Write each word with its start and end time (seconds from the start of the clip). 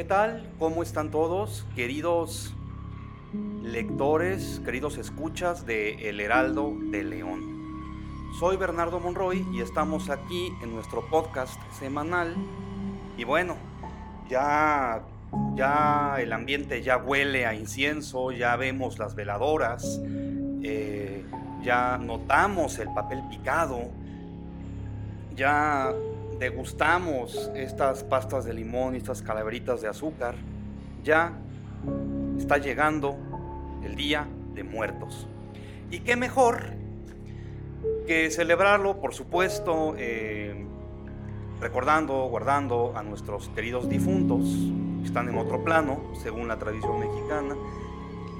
¿Qué 0.00 0.04
tal? 0.04 0.50
¿Cómo 0.58 0.82
están 0.82 1.10
todos, 1.10 1.66
queridos 1.76 2.54
lectores, 3.62 4.62
queridos 4.64 4.96
escuchas 4.96 5.66
de 5.66 6.08
El 6.08 6.20
Heraldo 6.20 6.72
de 6.90 7.04
León? 7.04 8.30
Soy 8.38 8.56
Bernardo 8.56 8.98
Monroy 8.98 9.46
y 9.52 9.60
estamos 9.60 10.08
aquí 10.08 10.54
en 10.62 10.74
nuestro 10.74 11.06
podcast 11.10 11.60
semanal. 11.78 12.34
Y 13.18 13.24
bueno, 13.24 13.58
ya, 14.26 15.02
ya 15.54 16.16
el 16.18 16.32
ambiente 16.32 16.82
ya 16.82 16.96
huele 16.96 17.44
a 17.44 17.52
incienso, 17.52 18.32
ya 18.32 18.56
vemos 18.56 18.98
las 18.98 19.14
veladoras, 19.14 20.00
eh, 20.62 21.26
ya 21.62 21.98
notamos 21.98 22.78
el 22.78 22.88
papel 22.94 23.20
picado, 23.28 23.90
ya 25.36 25.92
degustamos 26.40 27.50
estas 27.54 28.02
pastas 28.02 28.46
de 28.46 28.54
limón 28.54 28.94
y 28.94 28.96
estas 28.96 29.20
calaveritas 29.20 29.82
de 29.82 29.88
azúcar, 29.88 30.34
ya 31.04 31.34
está 32.38 32.56
llegando 32.56 33.18
el 33.84 33.94
Día 33.94 34.26
de 34.54 34.64
Muertos. 34.64 35.28
Y 35.90 36.00
qué 36.00 36.16
mejor 36.16 36.72
que 38.06 38.30
celebrarlo, 38.30 39.00
por 39.00 39.12
supuesto, 39.12 39.94
eh, 39.98 40.64
recordando, 41.60 42.24
guardando 42.28 42.94
a 42.96 43.02
nuestros 43.02 43.50
queridos 43.50 43.90
difuntos, 43.90 44.40
que 45.00 45.06
están 45.06 45.28
en 45.28 45.36
otro 45.36 45.62
plano, 45.62 46.00
según 46.22 46.48
la 46.48 46.58
tradición 46.58 47.00
mexicana, 47.00 47.54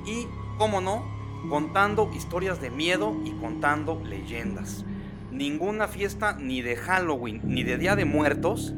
y, 0.06 0.26
cómo 0.56 0.80
no, 0.80 1.04
contando 1.50 2.10
historias 2.14 2.62
de 2.62 2.70
miedo 2.70 3.14
y 3.24 3.32
contando 3.32 4.00
leyendas 4.02 4.86
ninguna 5.30 5.88
fiesta 5.88 6.36
ni 6.38 6.62
de 6.62 6.76
Halloween 6.76 7.40
ni 7.44 7.62
de 7.62 7.78
Día 7.78 7.96
de 7.96 8.04
Muertos 8.04 8.74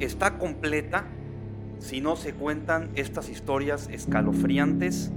está 0.00 0.38
completa 0.38 1.04
si 1.78 2.00
no 2.00 2.16
se 2.16 2.32
cuentan 2.32 2.90
estas 2.94 3.28
historias 3.28 3.88
escalofriantes, 3.90 5.12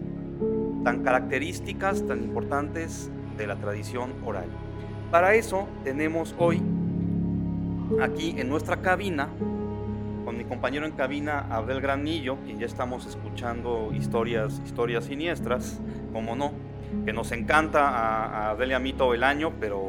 tan 0.83 1.03
características, 1.03 2.05
tan 2.05 2.23
importantes 2.23 3.09
de 3.37 3.47
la 3.47 3.55
tradición 3.55 4.13
oral. 4.25 4.49
Para 5.11 5.35
eso 5.35 5.67
tenemos 5.83 6.35
hoy 6.37 6.61
aquí 8.01 8.35
en 8.37 8.49
nuestra 8.49 8.81
cabina, 8.81 9.29
con 10.25 10.37
mi 10.37 10.43
compañero 10.43 10.85
en 10.85 10.91
cabina 10.91 11.47
Abel 11.49 11.79
Granillo, 11.79 12.37
quien 12.43 12.59
ya 12.59 12.65
estamos 12.65 13.05
escuchando 13.05 13.91
historias, 13.93 14.61
historias 14.65 15.05
siniestras, 15.05 15.79
como 16.11 16.35
no, 16.35 16.51
que 17.05 17.13
nos 17.13 17.31
encanta 17.31 17.87
a, 17.87 18.25
a 18.25 18.49
Abel 18.49 18.71
y 18.71 18.73
a 18.73 18.79
mí 18.79 18.91
todo 18.91 19.13
el 19.13 19.23
año, 19.23 19.53
pero 19.59 19.86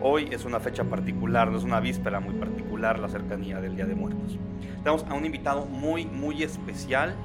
Hoy 0.00 0.28
es 0.30 0.44
una 0.44 0.60
fecha 0.60 0.84
particular, 0.84 1.52
es 1.52 1.64
una 1.64 1.80
víspera 1.80 2.20
muy 2.20 2.34
particular 2.34 3.00
la 3.00 3.08
cercanía 3.08 3.60
del 3.60 3.74
Día 3.74 3.84
de 3.84 3.96
Muertos. 3.96 4.38
Tenemos 4.84 5.04
a 5.08 5.14
un 5.14 5.26
invitado 5.26 5.66
muy, 5.66 6.06
muy 6.06 6.44
especial, 6.44 7.16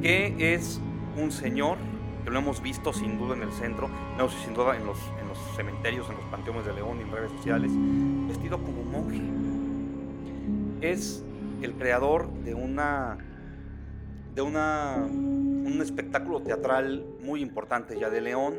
que 0.00 0.54
es 0.54 0.80
un 1.16 1.30
señor 1.30 1.78
que 2.24 2.30
lo 2.30 2.40
hemos 2.40 2.60
visto 2.60 2.92
sin 2.92 3.16
duda 3.16 3.36
en 3.36 3.42
el 3.42 3.52
centro, 3.52 3.88
no 4.18 4.28
sin 4.28 4.54
duda 4.54 4.76
en 4.76 4.86
los, 4.86 4.98
en 5.20 5.28
los 5.28 5.38
cementerios, 5.54 6.08
en 6.10 6.16
los 6.16 6.24
panteones 6.26 6.64
de 6.66 6.72
León 6.72 6.98
y 6.98 7.02
en 7.02 7.12
redes 7.12 7.30
sociales, 7.30 7.70
vestido 8.26 8.58
como 8.58 8.82
monje. 8.82 9.20
Es 10.80 11.24
el 11.62 11.74
creador 11.74 12.28
de 12.44 12.54
una 12.54 13.18
de 14.34 14.40
una, 14.40 14.96
un 14.96 15.78
espectáculo 15.82 16.40
teatral 16.40 17.04
muy 17.22 17.42
importante 17.42 17.98
ya 18.00 18.08
de 18.08 18.20
León, 18.22 18.54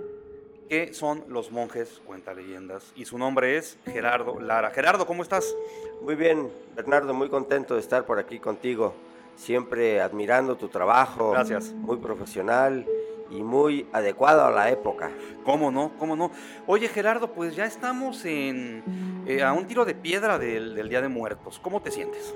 que 0.69 0.94
son 0.94 1.23
los 1.28 1.52
monjes 1.52 2.02
cuenta 2.06 2.33
leyendas. 2.33 2.92
Y 2.95 3.06
su 3.06 3.17
nombre 3.17 3.58
es 3.58 3.78
Gerardo 3.86 4.39
Lara. 4.39 4.72
Gerardo, 4.72 5.05
¿cómo 5.05 5.23
estás? 5.23 5.55
Muy 6.02 6.16
bien, 6.16 6.52
Bernardo, 6.75 7.14
muy 7.14 7.30
contento 7.30 7.75
de 7.75 7.80
estar 7.80 8.05
por 8.05 8.20
aquí 8.20 8.39
contigo. 8.39 8.94
Siempre 9.36 10.02
admirando 10.02 10.55
tu 10.55 10.67
trabajo. 10.67 11.31
Gracias. 11.31 11.72
Muy 11.72 11.97
profesional 11.97 12.86
y 13.30 13.42
muy 13.42 13.88
adecuado 13.92 14.45
a 14.45 14.52
la 14.52 14.70
época. 14.70 15.11
¿Cómo 15.43 15.71
no? 15.71 15.92
¿Cómo 15.98 16.15
no? 16.15 16.32
Oye, 16.67 16.88
Gerardo, 16.88 17.32
pues 17.32 17.55
ya 17.55 17.65
estamos 17.65 18.23
en, 18.26 18.83
eh, 19.27 19.42
a 19.42 19.54
un 19.54 19.65
tiro 19.67 19.86
de 19.86 19.95
piedra 19.95 20.38
del, 20.38 20.88
Día 20.88 21.02
de 21.02 21.08
Muertos. 21.08 21.59
¿Cómo 21.59 21.82
te 21.82 21.92
sientes? 21.92 22.33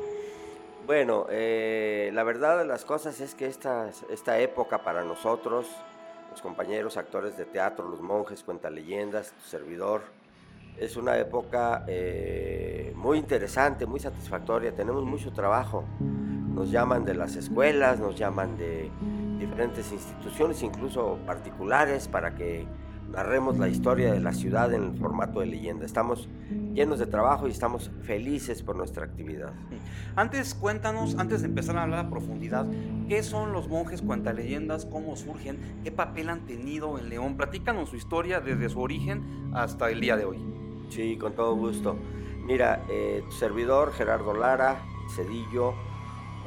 Bueno, 0.85 1.27
eh, 1.29 2.09
la 2.13 2.23
verdad 2.23 2.57
de 2.57 2.65
las 2.65 2.85
cosas 2.85 3.19
es 3.19 3.35
que 3.35 3.45
esta, 3.45 3.89
esta 4.09 4.39
época 4.39 4.79
para 4.79 5.03
nosotros 5.03 5.67
compañeros 6.41 6.97
actores 6.97 7.37
de 7.37 7.45
teatro, 7.45 7.87
los 7.87 8.01
monjes, 8.01 8.43
cuenta 8.43 8.69
leyendas, 8.69 9.31
tu 9.31 9.49
servidor. 9.49 10.01
Es 10.77 10.95
una 10.95 11.17
época 11.17 11.83
eh, 11.87 12.93
muy 12.95 13.17
interesante, 13.17 13.85
muy 13.85 13.99
satisfactoria, 13.99 14.75
tenemos 14.75 15.03
mucho 15.03 15.31
trabajo. 15.31 15.83
Nos 15.99 16.71
llaman 16.71 17.05
de 17.05 17.15
las 17.15 17.35
escuelas, 17.35 17.99
nos 17.99 18.15
llaman 18.15 18.57
de 18.57 18.89
diferentes 19.39 19.91
instituciones, 19.91 20.61
incluso 20.63 21.19
particulares, 21.25 22.07
para 22.07 22.35
que 22.35 22.65
narremos 23.11 23.57
la 23.57 23.67
historia 23.67 24.11
de 24.11 24.19
la 24.19 24.33
ciudad 24.33 24.73
en 24.73 24.83
el 24.83 24.97
formato 24.97 25.39
de 25.39 25.47
leyenda. 25.47 25.85
Estamos 25.85 26.29
llenos 26.73 26.99
de 26.99 27.05
trabajo 27.05 27.47
y 27.47 27.51
estamos 27.51 27.91
felices 28.03 28.61
por 28.61 28.75
nuestra 28.75 29.05
actividad. 29.05 29.53
Antes, 30.15 30.53
cuéntanos, 30.53 31.15
antes 31.17 31.41
de 31.41 31.47
empezar 31.47 31.77
a 31.77 31.83
hablar 31.83 32.05
a 32.05 32.09
profundidad, 32.09 32.65
¿qué 33.07 33.23
son 33.23 33.53
los 33.53 33.67
monjes 33.69 34.01
cuentaleyendas? 34.01 34.85
¿Cómo 34.85 35.15
surgen? 35.15 35.81
¿Qué 35.83 35.91
papel 35.91 36.29
han 36.29 36.45
tenido 36.45 36.99
en 36.99 37.09
León? 37.09 37.37
Platícanos 37.37 37.89
su 37.89 37.95
historia 37.95 38.39
desde 38.41 38.69
su 38.69 38.79
origen 38.79 39.51
hasta 39.53 39.89
el 39.89 40.01
día 40.01 40.17
de 40.17 40.25
hoy. 40.25 40.39
Sí, 40.89 41.17
con 41.17 41.33
todo 41.33 41.55
gusto. 41.55 41.97
Mira, 42.45 42.83
eh, 42.89 43.23
tu 43.25 43.31
servidor 43.31 43.91
Gerardo 43.91 44.33
Lara, 44.33 44.81
Cedillo, 45.15 45.73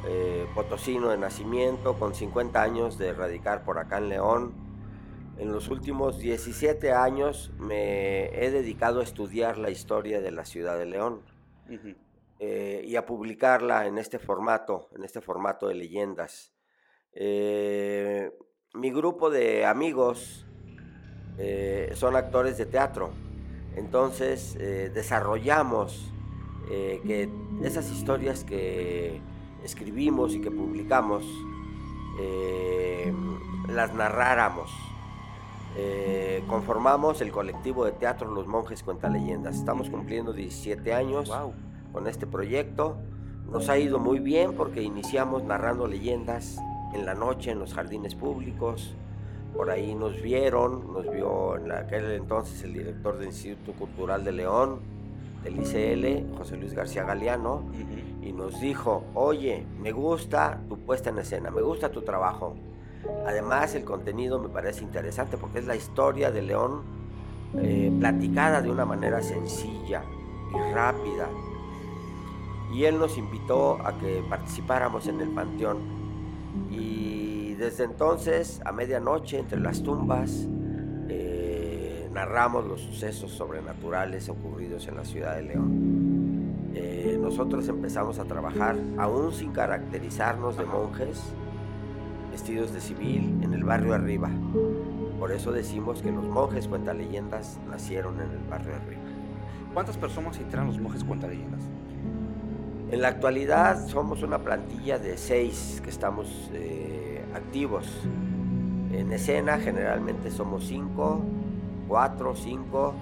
eh, 0.07 0.47
potosino 0.55 1.09
de 1.09 1.17
nacimiento, 1.17 1.93
con 1.99 2.15
50 2.15 2.61
años 2.61 2.97
de 2.97 3.13
radicar 3.13 3.63
por 3.63 3.77
acá 3.77 3.99
en 3.99 4.09
León, 4.09 4.53
en 5.41 5.51
los 5.51 5.69
últimos 5.69 6.19
17 6.19 6.91
años 6.91 7.51
me 7.57 8.25
he 8.27 8.51
dedicado 8.51 8.99
a 8.99 9.03
estudiar 9.03 9.57
la 9.57 9.71
historia 9.71 10.21
de 10.21 10.29
la 10.29 10.45
ciudad 10.45 10.77
de 10.77 10.85
León 10.85 11.23
eh, 12.37 12.83
y 12.85 12.95
a 12.95 13.07
publicarla 13.07 13.87
en 13.87 13.97
este 13.97 14.19
formato, 14.19 14.89
en 14.95 15.03
este 15.03 15.19
formato 15.19 15.67
de 15.67 15.73
leyendas. 15.73 16.53
Eh, 17.13 18.31
mi 18.75 18.91
grupo 18.91 19.31
de 19.31 19.65
amigos 19.65 20.45
eh, 21.39 21.91
son 21.95 22.15
actores 22.15 22.59
de 22.59 22.67
teatro, 22.67 23.09
entonces 23.75 24.55
desarrollamos 24.93 26.13
que 26.69 27.29
esas 27.63 27.91
historias 27.91 28.43
que 28.43 29.19
escribimos 29.63 30.35
y 30.35 30.41
que 30.41 30.51
publicamos 30.51 31.25
las 33.67 33.93
narráramos 33.95 34.69
eh, 35.77 36.43
conformamos 36.47 37.21
el 37.21 37.31
colectivo 37.31 37.85
de 37.85 37.93
teatro 37.93 38.29
Los 38.29 38.47
Monjes 38.47 38.83
Cuenta 38.83 39.09
Leyendas. 39.09 39.55
Estamos 39.55 39.89
cumpliendo 39.89 40.33
17 40.33 40.93
años 40.93 41.31
con 41.93 42.07
este 42.07 42.27
proyecto. 42.27 42.97
Nos 43.49 43.69
ha 43.69 43.77
ido 43.77 43.99
muy 43.99 44.19
bien 44.19 44.53
porque 44.53 44.81
iniciamos 44.81 45.43
narrando 45.43 45.87
leyendas 45.87 46.57
en 46.93 47.05
la 47.05 47.13
noche 47.13 47.51
en 47.51 47.59
los 47.59 47.73
jardines 47.73 48.15
públicos. 48.15 48.95
Por 49.55 49.69
ahí 49.69 49.95
nos 49.95 50.21
vieron, 50.21 50.93
nos 50.93 51.09
vio 51.09 51.57
en 51.57 51.71
aquel 51.71 52.11
entonces 52.11 52.63
el 52.63 52.73
director 52.73 53.17
del 53.17 53.27
Instituto 53.27 53.73
Cultural 53.73 54.23
de 54.23 54.31
León, 54.31 54.79
del 55.43 55.55
ICL, 55.55 56.37
José 56.37 56.57
Luis 56.57 56.73
García 56.73 57.03
Galeano, 57.03 57.63
y 58.21 58.31
nos 58.31 58.61
dijo, 58.61 59.03
oye, 59.13 59.65
me 59.79 59.91
gusta 59.91 60.61
tu 60.69 60.77
puesta 60.77 61.09
en 61.09 61.19
escena, 61.19 61.51
me 61.51 61.61
gusta 61.61 61.91
tu 61.91 62.01
trabajo 62.01 62.55
Además, 63.25 63.75
el 63.75 63.83
contenido 63.83 64.39
me 64.39 64.49
parece 64.49 64.83
interesante 64.83 65.37
porque 65.37 65.59
es 65.59 65.65
la 65.65 65.75
historia 65.75 66.31
de 66.31 66.41
León 66.41 66.81
eh, 67.57 67.91
platicada 67.99 68.61
de 68.61 68.69
una 68.69 68.85
manera 68.85 69.21
sencilla 69.21 70.03
y 70.53 70.73
rápida. 70.73 71.27
Y 72.73 72.85
él 72.85 72.97
nos 72.97 73.17
invitó 73.17 73.85
a 73.85 73.97
que 73.97 74.23
participáramos 74.29 75.07
en 75.07 75.19
el 75.19 75.29
panteón. 75.29 75.79
Y 76.69 77.53
desde 77.55 77.83
entonces, 77.83 78.61
a 78.63 78.71
medianoche, 78.71 79.39
entre 79.39 79.59
las 79.59 79.83
tumbas, 79.83 80.47
eh, 81.09 82.09
narramos 82.13 82.65
los 82.65 82.81
sucesos 82.81 83.31
sobrenaturales 83.31 84.29
ocurridos 84.29 84.87
en 84.87 84.95
la 84.95 85.03
ciudad 85.03 85.35
de 85.35 85.43
León. 85.43 86.71
Eh, 86.73 87.17
nosotros 87.21 87.67
empezamos 87.67 88.19
a 88.19 88.23
trabajar, 88.23 88.77
aún 88.97 89.33
sin 89.33 89.51
caracterizarnos 89.51 90.57
de 90.57 90.65
monjes, 90.65 91.21
vestidos 92.31 92.73
de 92.73 92.79
civil 92.79 93.39
en 93.43 93.53
el 93.53 93.63
barrio 93.63 93.93
arriba. 93.93 94.29
Por 95.19 95.31
eso 95.31 95.51
decimos 95.51 96.01
que 96.01 96.11
los 96.11 96.23
monjes 96.25 96.67
cuentaleyendas 96.67 97.59
nacieron 97.69 98.15
en 98.21 98.31
el 98.31 98.49
barrio 98.49 98.73
arriba. 98.75 99.01
¿Cuántas 99.73 99.97
personas 99.97 100.39
integran 100.39 100.67
los 100.67 100.79
monjes 100.79 101.03
cuentaleyendas? 101.03 101.61
En 102.89 103.01
la 103.01 103.09
actualidad 103.09 103.87
somos 103.87 104.23
una 104.23 104.39
plantilla 104.39 104.97
de 104.97 105.17
seis 105.17 105.81
que 105.83 105.89
estamos 105.89 106.49
eh, 106.53 107.23
activos. 107.35 107.85
En 108.91 109.11
escena 109.11 109.57
generalmente 109.59 110.31
somos 110.31 110.65
cinco, 110.65 111.21
cuatro, 111.87 112.35
cinco. 112.35 112.93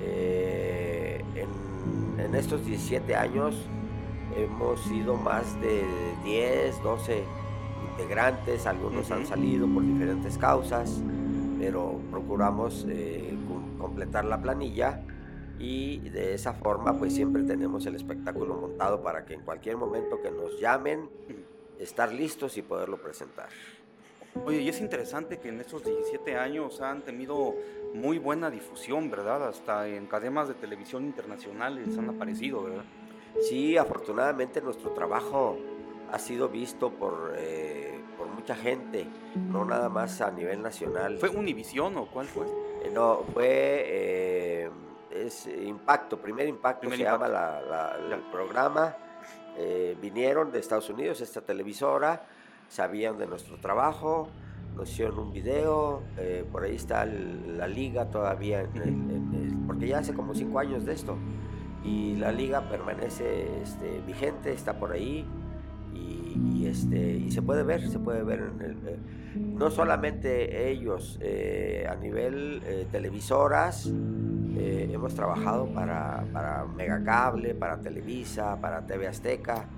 Eh, 0.00 1.22
en, 1.34 2.20
en, 2.24 2.34
estos 2.34 2.64
17 2.64 3.14
años 3.14 3.54
hemos 4.36 4.80
sido 4.84 5.16
más 5.16 5.60
de 5.60 5.84
10, 6.24 6.82
12 6.82 7.22
integrantes, 8.02 8.66
algunos 8.66 9.10
han 9.12 9.24
salido 9.26 9.66
por 9.68 9.84
diferentes 9.84 10.36
causas, 10.36 11.00
pero 11.58 12.00
procuramos 12.10 12.84
eh, 12.88 13.32
completar 13.78 14.24
la 14.24 14.42
planilla 14.42 15.00
y 15.60 16.00
de 16.10 16.34
esa 16.34 16.52
forma 16.52 16.98
pues 16.98 17.14
siempre 17.14 17.44
tenemos 17.44 17.86
el 17.86 17.94
espectáculo 17.94 18.56
montado 18.56 19.02
para 19.02 19.24
que 19.24 19.34
en 19.34 19.42
cualquier 19.42 19.76
momento 19.76 20.20
que 20.20 20.32
nos 20.32 20.60
llamen 20.60 21.08
estar 21.78 22.12
listos 22.12 22.56
y 22.58 22.62
poderlo 22.62 23.00
presentar. 23.00 23.48
Oye, 24.44 24.62
y 24.62 24.68
es 24.68 24.80
interesante 24.80 25.38
que 25.38 25.50
en 25.50 25.60
estos 25.60 25.84
17 25.84 26.36
años 26.36 26.80
han 26.80 27.02
tenido 27.02 27.54
muy 27.94 28.18
buena 28.18 28.50
difusión, 28.50 29.10
¿verdad? 29.10 29.46
Hasta 29.46 29.86
en 29.86 30.06
cadenas 30.06 30.48
de 30.48 30.54
televisión 30.54 31.04
internacionales 31.04 31.96
han 31.96 32.08
aparecido, 32.08 32.64
¿verdad? 32.64 32.84
Sí, 33.42 33.76
afortunadamente 33.76 34.60
nuestro 34.60 34.90
trabajo 34.90 35.58
ha 36.12 36.18
sido 36.18 36.48
visto 36.48 36.90
por, 36.90 37.34
eh, 37.36 37.81
por 38.22 38.32
mucha 38.32 38.54
gente, 38.54 39.04
no 39.34 39.64
nada 39.64 39.88
más 39.88 40.20
a 40.20 40.30
nivel 40.30 40.62
nacional. 40.62 41.18
¿Fue 41.18 41.28
Univisión 41.28 41.96
o 41.96 42.06
cuál 42.06 42.26
fue? 42.26 42.46
Eh, 42.84 42.90
no, 42.94 43.24
fue 43.32 43.46
eh, 43.48 44.70
es 45.10 45.48
Impacto, 45.48 46.18
Primer 46.18 46.46
Impacto 46.46 46.88
se 46.88 46.98
llama 46.98 47.26
el 47.26 48.20
programa. 48.30 48.96
vinieron 50.00 50.52
de 50.52 50.60
Estados 50.60 50.88
Unidos, 50.88 51.20
esta 51.20 51.40
televisora, 51.40 52.22
sabían 52.68 53.18
de 53.18 53.26
nuestro 53.26 53.56
trabajo, 53.58 54.28
nos 54.76 54.88
hicieron 54.88 55.18
un 55.18 55.32
video, 55.32 56.02
eh, 56.16 56.44
por 56.50 56.62
ahí 56.62 56.76
está 56.76 57.04
la 57.04 57.66
liga 57.66 58.08
todavía, 58.08 58.68
porque 59.66 59.88
ya 59.88 59.98
hace 59.98 60.14
como 60.14 60.32
cinco 60.32 60.60
años 60.60 60.84
de 60.84 60.92
esto, 60.92 61.18
y 61.84 62.14
la 62.16 62.30
liga 62.30 62.68
permanece 62.68 63.62
este, 63.62 64.00
vigente, 64.06 64.52
está 64.52 64.78
por 64.78 64.92
ahí, 64.92 65.26
y, 66.36 66.66
este, 66.66 67.14
y 67.16 67.30
se 67.30 67.42
puede 67.42 67.62
ver, 67.62 67.88
se 67.88 67.98
puede 67.98 68.22
ver 68.22 68.40
en 68.40 68.60
el, 68.62 68.88
eh, 68.88 68.98
no 69.36 69.70
solamente 69.70 70.70
ellos, 70.70 71.18
eh, 71.20 71.86
a 71.90 71.96
nivel 71.96 72.62
televisoras, 72.90 73.90
hemos 74.56 75.14
trabajado 75.14 75.66
para, 75.72 76.24
para 76.32 76.64
Megacable, 76.66 77.54
para 77.54 77.80
Televisa, 77.80 78.60
para 78.60 78.86
TV 78.86 79.08
Azteca, 79.08 79.68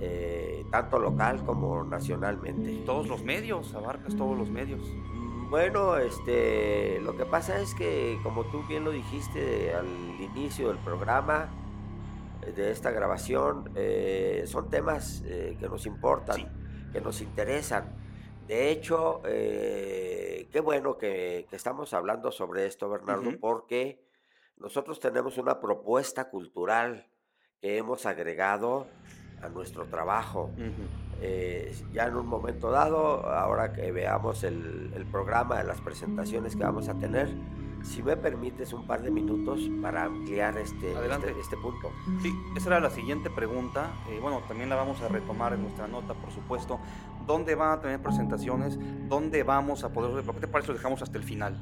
eh, 0.00 0.66
tanto 0.70 0.98
local 0.98 1.44
como 1.46 1.84
nacionalmente. 1.84 2.82
Todos 2.84 3.06
los 3.06 3.22
medios, 3.22 3.74
abarcas 3.74 4.16
todos 4.16 4.36
los 4.36 4.50
medios. 4.50 4.80
Mm, 4.80 5.50
bueno, 5.50 5.96
este, 5.98 7.00
lo 7.00 7.16
que 7.16 7.24
pasa 7.24 7.60
es 7.60 7.74
que, 7.74 8.18
como 8.22 8.44
tú 8.44 8.64
bien 8.68 8.84
lo 8.84 8.90
dijiste 8.90 9.72
al 9.72 9.86
inicio 10.20 10.68
del 10.68 10.78
programa, 10.78 11.44
eh, 11.44 11.63
de 12.52 12.70
esta 12.70 12.90
grabación, 12.90 13.70
eh, 13.74 14.44
son 14.46 14.70
temas 14.70 15.22
que 15.22 15.68
nos 15.68 15.86
importan, 15.86 16.90
que 16.92 17.00
nos 17.00 17.20
interesan. 17.20 17.96
De 18.46 18.70
hecho, 18.70 19.22
qué 19.22 20.60
bueno 20.62 20.98
que, 20.98 21.46
estamos 21.50 21.94
hablando 21.94 22.30
sobre 22.30 22.66
esto, 22.66 22.88
Bernardo, 22.88 23.30
porque 23.40 24.04
nosotros 24.56 25.00
tenemos 25.00 25.38
una 25.38 25.60
propuesta 25.60 26.28
cultural 26.30 27.08
que 27.60 27.78
hemos 27.78 28.06
agregado 28.06 28.86
a 29.42 29.48
nuestro 29.48 29.86
trabajo. 29.86 30.50
Eh, 31.20 31.74
ya 31.92 32.06
en 32.06 32.16
un 32.16 32.26
momento 32.26 32.70
dado, 32.70 33.26
ahora 33.30 33.72
que 33.72 33.92
veamos 33.92 34.44
el, 34.44 35.06
programa 35.10 35.58
de 35.58 35.64
las 35.64 35.80
presentaciones 35.80 36.56
que 36.56 36.64
vamos 36.64 36.88
a 36.88 36.94
tener, 36.94 37.28
si 37.84 38.02
me 38.02 38.16
permites 38.16 38.72
un 38.72 38.86
par 38.86 39.02
de 39.02 39.10
minutos 39.10 39.60
para 39.82 40.04
ampliar 40.04 40.56
este, 40.56 40.92
este, 40.92 41.40
este, 41.40 41.56
punto. 41.56 41.92
Sí, 42.22 42.34
esa 42.56 42.68
era 42.70 42.80
la 42.80 42.90
siguiente 42.90 43.28
pregunta. 43.28 43.92
Eh, 44.08 44.18
bueno, 44.20 44.40
también 44.48 44.70
la 44.70 44.76
vamos 44.76 45.00
a 45.02 45.08
retomar 45.08 45.52
en 45.52 45.62
nuestra 45.62 45.86
nota, 45.86 46.14
por 46.14 46.32
supuesto. 46.32 46.80
¿Dónde 47.26 47.54
van 47.54 47.78
a 47.78 47.80
tener 47.80 48.00
presentaciones? 48.00 48.78
¿Dónde 49.08 49.42
vamos 49.42 49.84
a 49.84 49.92
poder... 49.92 50.24
¿Por 50.24 50.34
qué 50.34 50.40
te 50.40 50.48
parece 50.48 50.68
lo 50.68 50.74
dejamos 50.74 51.02
hasta 51.02 51.18
el 51.18 51.24
final? 51.24 51.56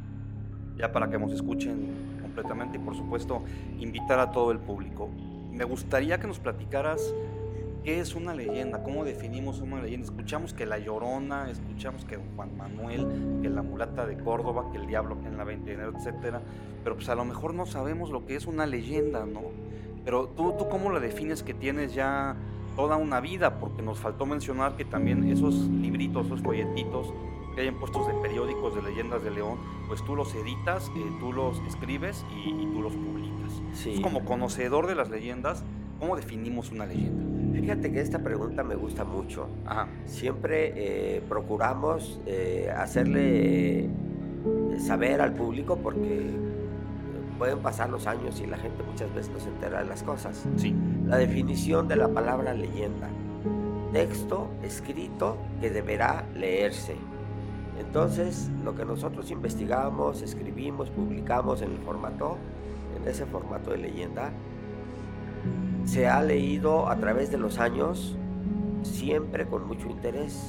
Ya 0.77 0.93
para 0.93 1.11
que 1.11 1.19
nos 1.19 1.33
escuchen 1.33 2.19
completamente 2.23 2.79
y, 2.79 2.81
por 2.81 2.97
supuesto, 2.97 3.43
invitar 3.79 4.21
a 4.21 4.31
todo 4.31 4.53
el 4.53 4.61
público. 4.61 5.11
Me 5.51 5.65
gustaría 5.65 6.19
que 6.19 6.29
nos 6.29 6.39
platicaras 6.39 7.13
¿Qué 7.84 7.99
es 7.99 8.14
una 8.14 8.32
leyenda? 8.32 8.84
¿Cómo 8.84 9.05
definimos 9.05 9.61
una 9.61 9.82
leyenda? 9.82 10.06
Escuchamos 10.06 10.55
que 10.55 10.67
la 10.67 10.79
Llorona, 10.79 11.50
escuchamos 11.50 12.05
que 12.05 12.17
Juan 12.37 12.56
Manuel, 12.56 13.40
que 13.43 13.50
la 13.50 13.62
mulata 13.62 14.06
de 14.06 14.17
Córdoba, 14.19 14.69
que 14.70 14.79
el 14.79 14.87
diablo 14.87 15.17
en 15.26 15.37
la 15.37 15.43
20 15.43 15.67
de 15.67 15.75
enero, 15.75 15.93
etcétera, 15.96 16.40
pero 16.84 16.94
pues 16.94 17.08
a 17.08 17.17
lo 17.17 17.25
mejor 17.25 17.55
no 17.55 17.67
sabemos 17.67 18.11
lo 18.11 18.25
que 18.25 18.37
es 18.37 18.46
una 18.46 18.67
leyenda, 18.67 19.26
¿no? 19.26 19.43
Pero 20.05 20.29
tú, 20.29 20.55
tú 20.56 20.69
cómo 20.69 20.93
la 20.93 21.00
defines 21.00 21.43
que 21.43 21.55
tienes 21.55 21.93
ya 21.93 22.37
toda 22.76 22.96
una 22.96 23.20
vida, 23.20 23.58
porque 23.58 23.82
nos 23.82 23.99
faltó 23.99 24.26
mencionar 24.26 24.76
que 24.76 24.84
también 24.84 25.25
esos 25.25 25.55
libritos, 25.55 26.26
esos 26.26 26.40
folletitos 26.40 27.12
que 27.56 27.62
hay 27.62 27.69
en 27.69 27.79
puestos 27.81 28.06
de 28.06 28.14
periódicos 28.14 28.76
de 28.76 28.82
leyendas 28.82 29.25
de 29.25 29.32
León, 29.32 29.58
pues 29.88 30.05
tú 30.05 30.14
los 30.14 30.32
editas, 30.37 30.88
eh, 30.96 31.05
tú 31.19 31.32
los 31.32 31.58
escribes 31.67 32.25
y, 32.46 32.64
tú 32.67 32.81
los 32.81 32.93
publicas. 32.93 33.32
Sí. 33.75 34.00
como 34.02 34.25
conocedor 34.25 34.87
de 34.87 34.94
las 34.94 35.11
leyendas, 35.11 35.64
¿cómo 36.03 36.17
definimos 36.17 36.73
una 36.73 36.85
leyenda? 36.85 37.61
Fíjate 37.61 37.93
que 37.93 38.01
esta 38.01 38.19
pregunta 38.19 38.65
me 38.65 38.75
gusta 38.75 39.05
mucho. 39.05 39.47
Siempre 40.05 40.73
eh, 40.75 41.23
procuramos 41.29 42.21
eh, 42.27 42.73
hacerle 42.77 43.85
eh, 43.85 43.89
saber 44.85 45.21
al 45.21 45.33
público 45.33 45.77
porque 45.77 46.29
pueden 47.39 47.61
pasar 47.61 47.89
los 47.89 48.09
años 48.09 48.41
y 48.41 48.49
la 48.49 48.57
gente 48.57 48.83
muchas 48.83 49.15
veces 49.15 49.33
no 49.33 49.39
se 49.39 49.49
entera 49.51 49.79
de 49.79 49.85
las 49.85 50.03
cosas. 50.03 50.45
Sí. 50.57 50.75
La 51.07 51.19
definición 51.19 51.87
de 51.87 51.95
la 51.95 52.09
palabra 52.09 52.53
leyenda. 52.53 53.09
Texto 53.93 54.51
escrito 54.65 55.37
que 55.61 55.71
deberá 55.71 56.27
leerse. 56.35 56.97
Entonces, 57.79 58.51
lo 58.65 58.75
que 58.75 58.85
nosotros 58.85 59.31
investigamos, 59.31 60.21
escribimos, 60.21 60.91
publicamos 60.91 61.63
en 61.63 61.71
el 61.71 61.79
formato, 61.79 62.39
en 63.01 63.09
ese 63.09 63.25
formato 63.25 63.71
de 63.71 63.79
leyenda, 63.79 64.33
se 65.84 66.08
ha 66.08 66.23
leído 66.23 66.88
a 66.88 66.96
través 66.96 67.31
de 67.31 67.38
los 67.38 67.58
años 67.58 68.17
siempre 68.82 69.46
con 69.46 69.67
mucho 69.67 69.88
interés. 69.88 70.49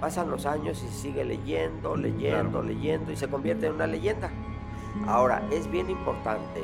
Pasan 0.00 0.30
los 0.30 0.46
años 0.46 0.82
y 0.82 0.88
se 0.88 1.02
sigue 1.02 1.24
leyendo, 1.24 1.96
leyendo, 1.96 2.62
leyendo 2.62 3.12
y 3.12 3.16
se 3.16 3.28
convierte 3.28 3.66
en 3.66 3.74
una 3.74 3.86
leyenda. 3.86 4.30
Ahora, 5.06 5.42
es 5.50 5.70
bien 5.70 5.90
importante 5.90 6.60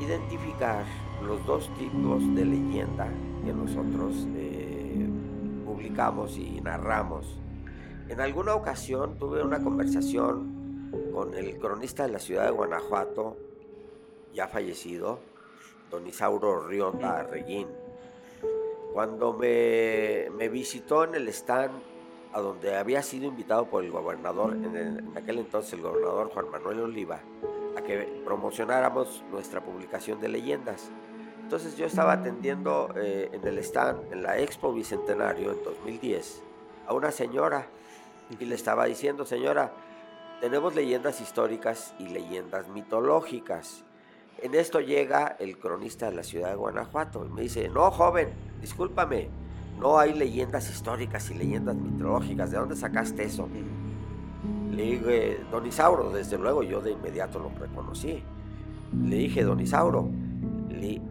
identificar 0.00 0.84
los 1.24 1.44
dos 1.46 1.70
tipos 1.78 2.22
de 2.34 2.44
leyenda 2.44 3.08
que 3.44 3.52
nosotros 3.52 4.26
eh, 4.36 5.08
publicamos 5.64 6.36
y 6.36 6.60
narramos. 6.60 7.38
En 8.08 8.20
alguna 8.20 8.54
ocasión 8.54 9.18
tuve 9.18 9.42
una 9.42 9.62
conversación 9.62 10.90
con 11.12 11.34
el 11.34 11.58
cronista 11.58 12.06
de 12.06 12.12
la 12.12 12.18
ciudad 12.18 12.44
de 12.44 12.50
Guanajuato, 12.50 13.36
ya 14.34 14.48
fallecido, 14.48 15.20
don 15.90 16.06
Isauro 16.06 16.60
Rionda 16.60 17.24
Reguín. 17.24 17.68
Cuando 18.92 19.32
me, 19.32 20.48
visitó 20.48 21.04
en 21.04 21.14
el 21.14 21.28
stand 21.28 21.72
a 22.32 22.40
donde 22.40 22.76
había 22.76 23.02
sido 23.02 23.26
invitado 23.26 23.66
por 23.66 23.84
el 23.84 23.90
gobernador, 23.90 24.52
en, 24.52 25.12
aquel 25.16 25.38
entonces 25.38 25.72
el 25.74 25.82
gobernador 25.82 26.30
Juan 26.32 26.50
Manuel 26.50 26.80
Oliva, 26.80 27.20
a 27.76 27.82
que 27.82 28.22
promocionáramos 28.24 29.22
nuestra 29.30 29.60
publicación 29.62 30.20
de 30.20 30.28
leyendas. 30.28 30.90
Entonces 31.42 31.76
yo 31.76 31.86
estaba 31.86 32.12
atendiendo 32.12 32.90
eh, 32.96 33.28
en 33.32 33.46
el 33.46 33.58
stand, 33.58 34.12
en 34.12 34.22
la 34.22 34.38
Expo 34.38 34.72
Bicentenario 34.72 35.52
en 35.52 35.64
2010, 35.64 36.42
a 36.86 36.94
una 36.94 37.10
señora 37.10 37.66
y 38.38 38.44
le 38.44 38.54
estaba 38.54 38.84
diciendo, 38.84 39.26
señora, 39.26 39.72
tenemos 40.40 40.74
leyendas 40.74 41.20
históricas 41.20 41.94
y 41.98 42.06
leyendas 42.06 42.68
mitológicas 42.68 43.84
en 44.42 44.54
esto 44.54 44.80
llega 44.80 45.36
el 45.38 45.58
cronista 45.58 46.10
de 46.10 46.16
la 46.16 46.22
ciudad 46.22 46.50
de 46.50 46.56
Guanajuato 46.56 47.24
y 47.26 47.28
me 47.28 47.42
dice, 47.42 47.68
no, 47.68 47.90
joven, 47.90 48.28
discúlpame, 48.60 49.28
no 49.78 49.98
hay 49.98 50.14
leyendas 50.14 50.70
históricas 50.70 51.30
y 51.30 51.34
leyendas 51.34 51.76
mitológicas, 51.76 52.50
¿de 52.50 52.58
dónde 52.58 52.76
sacaste 52.76 53.24
eso? 53.24 53.48
Le 54.70 54.82
dije, 54.82 55.40
don 55.50 55.66
Isauro, 55.66 56.10
desde 56.10 56.38
luego 56.38 56.62
yo 56.62 56.80
de 56.80 56.92
inmediato 56.92 57.38
lo 57.38 57.50
reconocí. 57.58 58.22
Le 59.04 59.16
dije, 59.16 59.42
don 59.42 59.60
Isauro, 59.60 60.08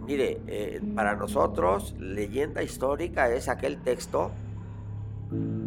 mire, 0.06 0.42
eh, 0.48 0.82
para 0.96 1.16
nosotros 1.16 1.96
leyenda 2.00 2.64
histórica 2.64 3.30
es 3.30 3.48
aquel 3.48 3.82
texto 3.82 4.32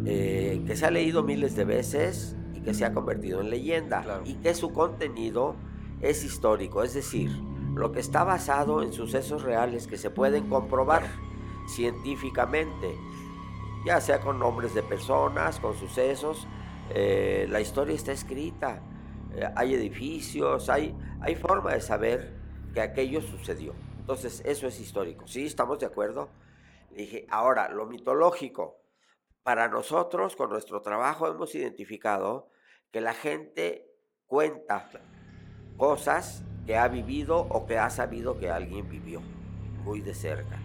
eh, 0.05 0.61
que 0.65 0.75
se 0.75 0.85
ha 0.85 0.91
leído 0.91 1.23
miles 1.23 1.55
de 1.55 1.65
veces 1.65 2.35
y 2.53 2.61
que 2.61 2.73
se 2.73 2.85
ha 2.85 2.93
convertido 2.93 3.41
en 3.41 3.49
leyenda 3.49 4.21
y 4.25 4.35
que 4.35 4.53
su 4.53 4.73
contenido 4.73 5.55
es 6.01 6.23
histórico, 6.25 6.83
es 6.83 6.93
decir, 6.93 7.31
lo 7.75 7.91
que 7.91 7.99
está 7.99 8.23
basado 8.23 8.83
en 8.83 8.93
sucesos 8.93 9.43
reales 9.43 9.87
que 9.87 9.97
se 9.97 10.09
pueden 10.09 10.47
comprobar 10.47 11.03
científicamente, 11.67 12.95
ya 13.85 13.99
sea 13.99 14.19
con 14.19 14.39
nombres 14.39 14.73
de 14.73 14.83
personas, 14.83 15.59
con 15.59 15.75
sucesos. 15.75 16.47
Eh, 16.89 17.47
la 17.49 17.61
historia 17.61 17.95
está 17.95 18.11
escrita, 18.11 18.81
eh, 19.35 19.49
hay 19.55 19.73
edificios, 19.73 20.69
hay, 20.69 20.95
hay 21.21 21.35
forma 21.35 21.73
de 21.73 21.81
saber 21.81 22.33
que 22.73 22.81
aquello 22.81 23.21
sucedió. 23.21 23.73
Entonces, 23.99 24.41
eso 24.45 24.67
es 24.67 24.79
histórico. 24.79 25.27
Sí, 25.27 25.45
estamos 25.45 25.79
de 25.79 25.85
acuerdo. 25.85 26.29
dije, 26.91 27.25
ahora, 27.29 27.69
lo 27.69 27.85
mitológico. 27.85 28.81
Para 29.43 29.67
nosotros, 29.67 30.35
con 30.35 30.49
nuestro 30.49 30.81
trabajo, 30.81 31.27
hemos 31.27 31.53
identificado 31.55 32.49
que 32.91 33.01
la 33.01 33.13
gente 33.13 33.89
cuenta 34.27 34.89
cosas 35.77 36.45
que 36.65 36.77
ha 36.77 36.87
vivido 36.87 37.39
o 37.49 37.65
que 37.65 37.77
ha 37.77 37.89
sabido 37.89 38.37
que 38.39 38.49
alguien 38.49 38.89
vivió 38.89 39.21
muy 39.83 40.01
de 40.01 40.13
cerca. 40.13 40.57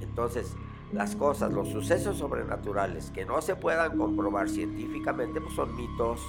Entonces, 0.00 0.54
las 0.92 1.14
cosas, 1.14 1.52
los 1.52 1.68
sucesos 1.68 2.18
sobrenaturales 2.18 3.10
que 3.10 3.24
no 3.24 3.40
se 3.40 3.56
puedan 3.56 3.96
comprobar 3.96 4.48
científicamente, 4.48 5.40
pues 5.40 5.54
son 5.54 5.74
mitos 5.76 6.20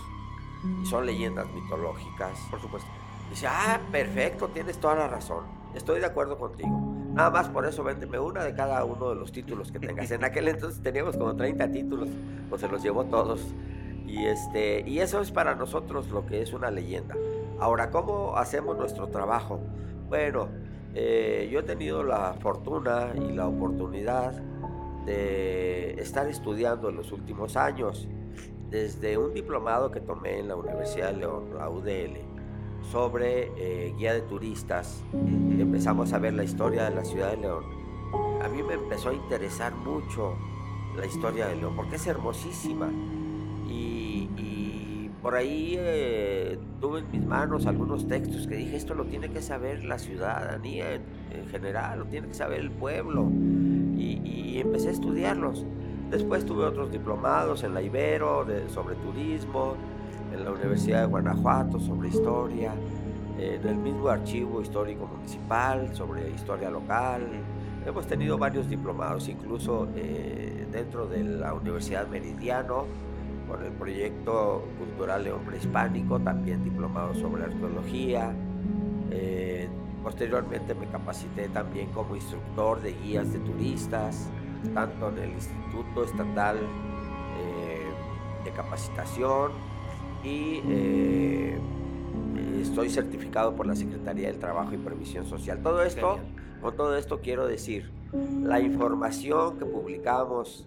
y 0.81 0.85
son 0.85 1.05
leyendas 1.05 1.47
mitológicas. 1.51 2.37
Por 2.49 2.61
supuesto. 2.61 2.89
Dice, 3.29 3.47
ah, 3.47 3.79
perfecto, 3.91 4.49
tienes 4.49 4.77
toda 4.77 4.95
la 4.95 5.07
razón. 5.07 5.45
Estoy 5.73 5.99
de 5.99 6.05
acuerdo 6.05 6.37
contigo. 6.37 6.69
Nada 7.13 7.29
más 7.29 7.49
por 7.49 7.65
eso 7.65 7.83
véndeme 7.83 8.19
una 8.19 8.43
de 8.43 8.53
cada 8.53 8.83
uno 8.85 9.09
de 9.09 9.15
los 9.15 9.31
títulos 9.31 9.71
que 9.71 9.79
tengas. 9.79 10.11
En 10.11 10.23
aquel 10.23 10.47
entonces 10.47 10.81
teníamos 10.81 11.17
como 11.17 11.35
30 11.35 11.71
títulos, 11.71 12.09
pues 12.49 12.61
se 12.61 12.67
los 12.67 12.83
llevó 12.83 13.05
todos. 13.05 13.41
Y, 14.05 14.25
este, 14.25 14.83
y 14.87 14.99
eso 14.99 15.21
es 15.21 15.31
para 15.31 15.55
nosotros 15.55 16.09
lo 16.09 16.25
que 16.25 16.41
es 16.41 16.53
una 16.53 16.71
leyenda. 16.71 17.15
Ahora, 17.61 17.91
¿cómo 17.91 18.37
hacemos 18.37 18.75
nuestro 18.75 19.09
trabajo? 19.09 19.59
Bueno, 20.09 20.49
eh, 20.95 21.47
yo 21.51 21.59
he 21.59 21.63
tenido 21.63 22.03
la 22.03 22.33
fortuna 22.33 23.13
y 23.15 23.33
la 23.33 23.47
oportunidad 23.47 24.33
de 25.05 25.91
estar 26.01 26.25
estudiando 26.25 26.89
en 26.89 26.95
los 26.95 27.11
últimos 27.11 27.55
años, 27.55 28.09
desde 28.71 29.15
un 29.19 29.35
diplomado 29.35 29.91
que 29.91 29.99
tomé 29.99 30.39
en 30.39 30.47
la 30.47 30.55
Universidad 30.55 31.11
de 31.11 31.17
León, 31.17 31.53
la 31.55 31.69
UDL, 31.69 32.17
sobre 32.91 33.51
eh, 33.55 33.93
guía 33.95 34.15
de 34.15 34.21
turistas, 34.21 35.03
empezamos 35.13 36.13
a 36.13 36.17
ver 36.17 36.33
la 36.33 36.43
historia 36.43 36.85
de 36.85 36.95
la 36.95 37.05
ciudad 37.05 37.29
de 37.29 37.37
León. 37.37 37.63
A 38.43 38.49
mí 38.49 38.63
me 38.63 38.73
empezó 38.73 39.09
a 39.09 39.13
interesar 39.13 39.75
mucho 39.75 40.35
la 40.97 41.05
historia 41.05 41.45
de 41.49 41.57
León, 41.57 41.75
porque 41.75 41.97
es 41.97 42.07
hermosísima. 42.07 42.89
Por 45.21 45.35
ahí 45.35 45.75
eh, 45.77 46.57
tuve 46.79 46.99
en 46.99 47.11
mis 47.11 47.23
manos 47.23 47.67
algunos 47.67 48.07
textos 48.07 48.47
que 48.47 48.55
dije, 48.55 48.75
esto 48.75 48.95
lo 48.95 49.05
tiene 49.05 49.29
que 49.29 49.41
saber 49.41 49.83
la 49.83 49.99
ciudadanía 49.99 50.95
en, 50.95 51.47
general, 51.51 51.99
lo 51.99 52.05
tiene 52.05 52.27
que 52.27 52.33
saber 52.33 52.59
el 52.59 52.71
pueblo. 52.71 53.29
Y, 53.97 54.59
empecé 54.59 54.89
a 54.89 54.91
estudiarlos. 54.91 55.65
Después 56.11 56.45
tuve 56.45 56.65
otros 56.65 56.91
diplomados 56.91 57.63
en 57.63 57.73
la 57.73 57.81
Ibero 57.81 58.45
sobre 58.69 58.95
turismo, 58.95 59.75
en 60.31 60.43
la 60.43 60.51
Universidad 60.51 61.01
de 61.01 61.07
Guanajuato 61.07 61.79
sobre 61.79 62.09
historia, 62.09 62.71
en 63.39 63.67
el 63.67 63.75
mismo 63.75 64.07
archivo 64.07 64.61
histórico 64.61 65.07
municipal 65.07 65.95
sobre 65.95 66.29
historia 66.29 66.69
local. 66.69 67.21
Hemos 67.85 68.05
tenido 68.05 68.37
varios 68.37 68.69
diplomados, 68.69 69.27
incluso 69.27 69.87
eh, 69.95 70.67
dentro 70.71 71.07
de 71.07 71.23
la 71.23 71.53
Universidad 71.53 72.07
Meridiano, 72.07 72.85
con 73.51 73.65
el 73.65 73.71
proyecto 73.73 74.63
cultural 74.79 75.25
León 75.25 75.41
Prehispánico, 75.45 76.19
también 76.19 76.63
diplomado 76.63 77.13
sobre 77.13 77.43
arqueología. 77.43 78.33
Eh, 79.11 79.67
posteriormente 80.01 80.73
me 80.73 80.87
capacité 80.87 81.49
también 81.49 81.89
como 81.89 82.15
instructor 82.15 82.81
de 82.81 82.93
guías 82.93 83.33
de 83.33 83.39
turistas, 83.39 84.29
tanto 84.73 85.09
en 85.09 85.17
el 85.17 85.31
Instituto 85.31 86.05
Estatal 86.05 86.57
eh, 86.57 88.45
de 88.45 88.51
Capacitación 88.51 89.51
y 90.23 90.61
eh, 90.69 91.59
estoy 92.61 92.89
certificado 92.89 93.53
por 93.53 93.67
la 93.67 93.75
Secretaría 93.75 94.27
del 94.27 94.39
Trabajo 94.39 94.73
y 94.73 94.77
Previsión 94.77 95.25
Social. 95.25 95.61
Todo 95.61 95.83
esto, 95.83 96.19
con 96.61 96.77
todo 96.77 96.95
esto 96.95 97.19
quiero 97.19 97.47
decir, 97.47 97.91
la 98.43 98.61
información 98.61 99.57
que 99.57 99.65
publicamos 99.65 100.65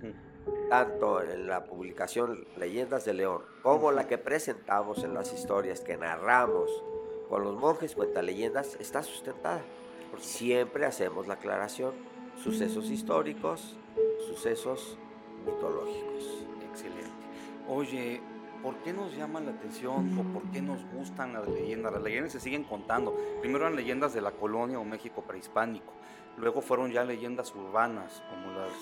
tanto 0.68 1.22
en 1.22 1.46
la 1.46 1.64
publicación 1.64 2.46
Leyendas 2.56 3.04
de 3.04 3.14
León 3.14 3.42
como 3.62 3.92
la 3.92 4.06
que 4.06 4.18
presentamos 4.18 5.04
en 5.04 5.14
las 5.14 5.32
historias 5.32 5.80
que 5.80 5.96
narramos 5.96 6.70
con 7.28 7.42
los 7.42 7.56
monjes 7.56 7.94
cuenta 7.94 8.22
leyendas 8.22 8.76
está 8.80 9.02
sustentada. 9.02 9.62
Siempre 10.18 10.86
hacemos 10.86 11.26
la 11.26 11.34
aclaración, 11.34 11.92
sucesos 12.42 12.90
históricos, 12.90 13.76
sucesos 14.28 14.98
mitológicos. 15.44 16.44
Excelente. 16.70 17.10
Oye, 17.68 18.20
¿por 18.62 18.76
qué 18.78 18.92
nos 18.92 19.16
llama 19.16 19.40
la 19.40 19.50
atención 19.52 20.16
o 20.18 20.32
por 20.32 20.50
qué 20.52 20.62
nos 20.62 20.84
gustan 20.92 21.32
las 21.32 21.48
leyendas? 21.48 21.92
Las 21.92 22.02
leyendas 22.02 22.32
se 22.32 22.40
siguen 22.40 22.64
contando. 22.64 23.16
Primero 23.40 23.66
eran 23.66 23.76
leyendas 23.76 24.14
de 24.14 24.20
la 24.20 24.32
colonia 24.32 24.78
o 24.78 24.84
México 24.84 25.22
prehispánico, 25.22 25.92
luego 26.36 26.60
fueron 26.60 26.92
ya 26.92 27.04
leyendas 27.04 27.54
urbanas, 27.54 28.22
como 28.30 28.52
las 28.52 28.72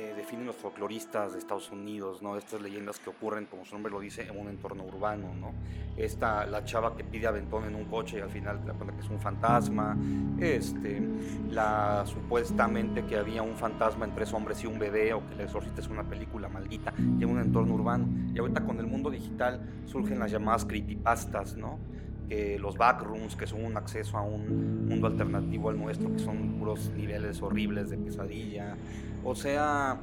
definen 0.00 0.46
los 0.46 0.56
folcloristas 0.56 1.32
de 1.32 1.38
Estados 1.38 1.70
Unidos, 1.70 2.22
¿no? 2.22 2.36
Estas 2.36 2.60
leyendas 2.60 2.98
que 2.98 3.10
ocurren, 3.10 3.46
como 3.46 3.64
su 3.64 3.74
nombre 3.74 3.92
lo 3.92 4.00
dice, 4.00 4.28
en 4.28 4.38
un 4.38 4.48
entorno 4.48 4.84
urbano, 4.84 5.34
¿no? 5.34 5.52
Esta, 5.96 6.46
la 6.46 6.64
chava 6.64 6.96
que 6.96 7.04
pide 7.04 7.26
aventón 7.26 7.64
en 7.64 7.74
un 7.74 7.84
coche 7.84 8.18
y 8.18 8.20
al 8.20 8.30
final 8.30 8.64
te 8.64 8.72
cuenta 8.72 8.94
que 8.94 9.00
es 9.00 9.10
un 9.10 9.20
fantasma, 9.20 9.96
este, 10.40 11.02
la 11.50 12.04
supuestamente 12.06 13.04
que 13.04 13.16
había 13.16 13.42
un 13.42 13.56
fantasma 13.56 14.04
entre 14.04 14.24
tres 14.24 14.32
hombres 14.32 14.62
y 14.64 14.66
un 14.66 14.78
bebé, 14.78 15.12
o 15.12 15.26
que 15.26 15.34
el 15.34 15.40
exorcista 15.42 15.80
es 15.80 15.88
una 15.88 16.04
película 16.04 16.48
maldita, 16.48 16.92
y 16.98 17.22
en 17.22 17.30
un 17.30 17.38
entorno 17.38 17.74
urbano. 17.74 18.08
Y 18.34 18.38
ahorita 18.38 18.64
con 18.64 18.78
el 18.78 18.86
mundo 18.86 19.10
digital 19.10 19.60
surgen 19.84 20.18
las 20.18 20.30
llamadas 20.30 20.64
creepypastas, 20.64 21.56
¿no? 21.56 21.78
Que 22.28 22.58
los 22.58 22.76
backrooms, 22.76 23.36
que 23.36 23.46
son 23.46 23.64
un 23.64 23.76
acceso 23.76 24.16
a 24.16 24.22
un 24.22 24.86
mundo 24.88 25.06
alternativo 25.06 25.70
al 25.70 25.78
nuestro, 25.78 26.12
que 26.12 26.18
son 26.18 26.58
puros 26.58 26.90
niveles 26.90 27.40
horribles 27.42 27.90
de 27.90 27.98
pesadilla. 27.98 28.76
O 29.24 29.34
sea, 29.34 30.00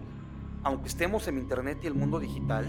aunque 0.64 0.88
estemos 0.88 1.28
en 1.28 1.38
Internet 1.38 1.80
y 1.84 1.88
el 1.88 1.94
mundo 1.94 2.20
digital, 2.20 2.68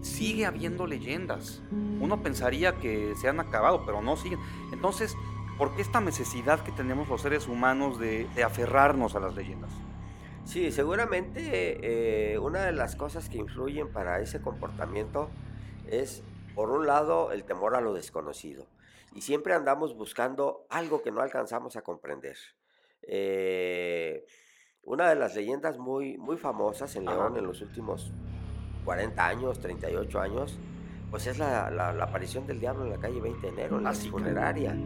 sigue 0.00 0.46
habiendo 0.46 0.86
leyendas. 0.86 1.62
Uno 2.00 2.22
pensaría 2.22 2.76
que 2.76 3.14
se 3.20 3.28
han 3.28 3.40
acabado, 3.40 3.84
pero 3.86 4.02
no 4.02 4.16
siguen. 4.16 4.40
Entonces, 4.72 5.16
¿por 5.56 5.74
qué 5.74 5.82
esta 5.82 6.00
necesidad 6.00 6.60
que 6.60 6.72
tenemos 6.72 7.08
los 7.08 7.22
seres 7.22 7.46
humanos 7.46 7.98
de, 7.98 8.28
aferrarnos 8.44 9.14
a 9.14 9.20
las 9.20 9.34
leyendas? 9.34 9.70
Sí, 10.44 10.72
seguramente 10.72 12.32
eh, 12.32 12.38
una 12.38 12.60
de 12.62 12.72
las 12.72 12.96
cosas 12.96 13.28
que 13.28 13.36
influyen 13.36 13.88
para 13.88 14.20
ese 14.20 14.40
comportamiento 14.40 15.28
es, 15.90 16.22
por 16.54 16.70
un 16.70 16.86
lado, 16.86 17.32
el 17.32 17.44
temor 17.44 17.76
a 17.76 17.82
lo 17.82 17.92
desconocido 17.92 18.64
y 19.14 19.22
siempre 19.22 19.54
andamos 19.54 19.96
buscando 19.96 20.66
algo 20.70 21.02
que 21.02 21.10
no 21.10 21.20
alcanzamos 21.20 21.76
a 21.76 21.82
comprender. 21.82 22.36
Eh, 23.02 24.24
una 24.82 25.08
de 25.08 25.16
las 25.16 25.34
leyendas 25.34 25.78
muy, 25.78 26.16
muy 26.18 26.36
famosas 26.36 26.94
en 26.96 27.06
León 27.06 27.36
en 27.36 27.44
los 27.44 27.60
últimos 27.60 28.12
40 28.84 29.26
años, 29.26 29.60
38 29.60 30.20
años, 30.20 30.58
pues 31.10 31.26
es 31.26 31.38
la, 31.38 31.68
aparición 32.00 32.46
del 32.46 32.60
diablo 32.60 32.84
en 32.84 32.90
la 32.90 32.98
calle 32.98 33.20
20 33.20 33.40
de 33.40 33.48
enero, 33.48 33.78
en 33.78 33.84
la 33.84 33.92
funeraria. 33.92 34.76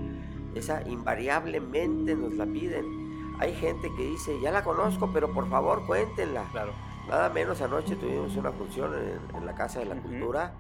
Esa 0.55 0.83
invariablemente 0.89 2.15
nos 2.15 2.35
la 2.35 2.47
piden. 2.47 3.37
Hay 3.39 3.55
gente 3.55 3.89
que 3.97 4.05
dice, 4.05 4.39
ya 4.41 4.51
la 4.51 4.63
conozco, 4.63 5.11
pero 5.13 5.33
por 5.33 5.49
favor 5.49 5.87
cuéntenla. 5.87 6.49
Claro. 6.53 6.73
Nada 7.09 7.29
menos 7.31 7.61
anoche 7.61 7.97
tuvimos 7.97 8.37
una 8.37 8.53
función 8.53 8.93
en, 9.35 9.47
la 9.47 9.55
Casa 9.55 9.81
de 9.81 9.87
la 9.87 9.97
Cultura 9.97 10.55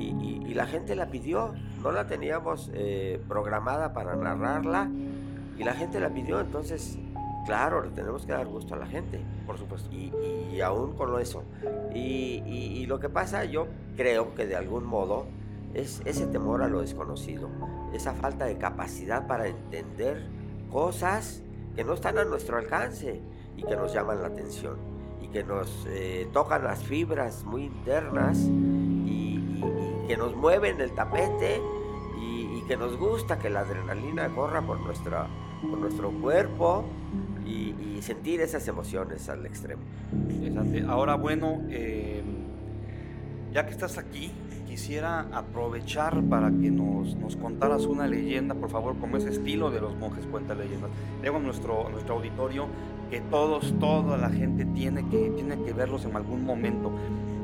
y, 0.00 0.54
la 0.54 0.66
gente 0.66 0.96
la 0.96 1.06
pidió, 1.06 1.54
no 1.82 1.92
la 1.92 2.06
teníamos 2.06 2.70
eh, 2.74 3.22
programada 3.28 3.92
para 3.92 4.16
narrarla 4.16 4.90
y 5.56 5.64
la 5.64 5.74
gente 5.74 6.00
la 6.00 6.10
pidió, 6.10 6.40
entonces, 6.40 6.98
claro, 7.46 7.84
le 7.84 7.90
tenemos 7.90 8.26
que 8.26 8.32
dar 8.32 8.46
gusto 8.46 8.74
a 8.74 8.78
la 8.78 8.86
gente. 8.86 9.20
Por 9.46 9.58
supuesto. 9.58 9.90
Y, 9.92 10.60
aún 10.60 10.94
con 10.96 11.18
eso. 11.20 11.44
Y, 11.94 12.84
lo 12.86 12.98
que 12.98 13.08
pasa, 13.08 13.44
yo 13.44 13.68
creo 13.96 14.34
que 14.34 14.46
de 14.46 14.56
algún 14.56 14.84
modo 14.84 15.26
es 15.74 16.02
ese 16.04 16.26
temor 16.26 16.62
a 16.62 16.68
lo 16.68 16.80
desconocido, 16.80 17.48
esa 17.92 18.14
falta 18.14 18.46
de 18.46 18.58
capacidad 18.58 19.26
para 19.26 19.46
entender 19.46 20.26
cosas 20.70 21.42
que 21.76 21.84
no 21.84 21.94
están 21.94 22.18
a 22.18 22.24
nuestro 22.24 22.56
alcance 22.56 23.20
y 23.56 23.62
que 23.62 23.76
nos 23.76 23.92
llaman 23.92 24.20
la 24.22 24.28
atención 24.28 24.76
y 25.20 25.28
que 25.28 25.44
nos 25.44 25.86
eh, 25.88 26.28
tocan 26.32 26.64
las 26.64 26.82
fibras 26.82 27.44
muy 27.44 27.64
internas 27.64 28.38
que 30.10 30.16
nos 30.16 30.34
mueven 30.34 30.80
el 30.80 30.90
tapete 30.90 31.62
y, 32.20 32.62
que 32.66 32.76
nos 32.76 32.96
gusta 32.96 33.38
que 33.38 33.48
la 33.48 33.60
adrenalina 33.60 34.28
corra 34.28 34.60
por, 34.60 34.80
nuestra, 34.80 35.28
por 35.62 35.78
nuestro 35.78 36.10
cuerpo 36.10 36.84
y, 37.46 38.02
sentir 38.02 38.40
esas 38.40 38.66
emociones 38.66 39.28
al 39.28 39.44
extremo. 39.46 39.82
Ahora, 40.88 41.14
bueno, 41.14 41.60
eh, 41.68 42.22
ya 43.52 43.66
que 43.66 43.72
estás 43.72 43.98
aquí, 43.98 44.32
quisiera 44.66 45.28
aprovechar 45.32 46.22
para 46.24 46.48
que 46.48 46.70
nos, 46.70 47.14
nos, 47.16 47.36
contaras 47.36 47.84
una 47.84 48.08
leyenda, 48.08 48.54
por 48.54 48.70
favor, 48.70 48.96
como 48.98 49.18
ese 49.18 49.28
estilo 49.28 49.70
de 49.70 49.80
los 49.80 49.94
monjes 49.96 50.26
cuenta 50.26 50.54
leyendas. 50.54 50.90
Digo 51.22 51.36
a 51.36 51.40
nuestro, 51.40 51.88
nuestro 51.90 52.14
auditorio 52.14 52.66
que 53.10 53.20
todos, 53.20 53.74
toda 53.78 54.16
la 54.16 54.30
gente 54.30 54.64
tiene 54.64 55.08
que, 55.08 55.30
tiene 55.30 55.62
que 55.62 55.72
verlos 55.72 56.04
en 56.04 56.16
algún 56.16 56.44
momento 56.44 56.90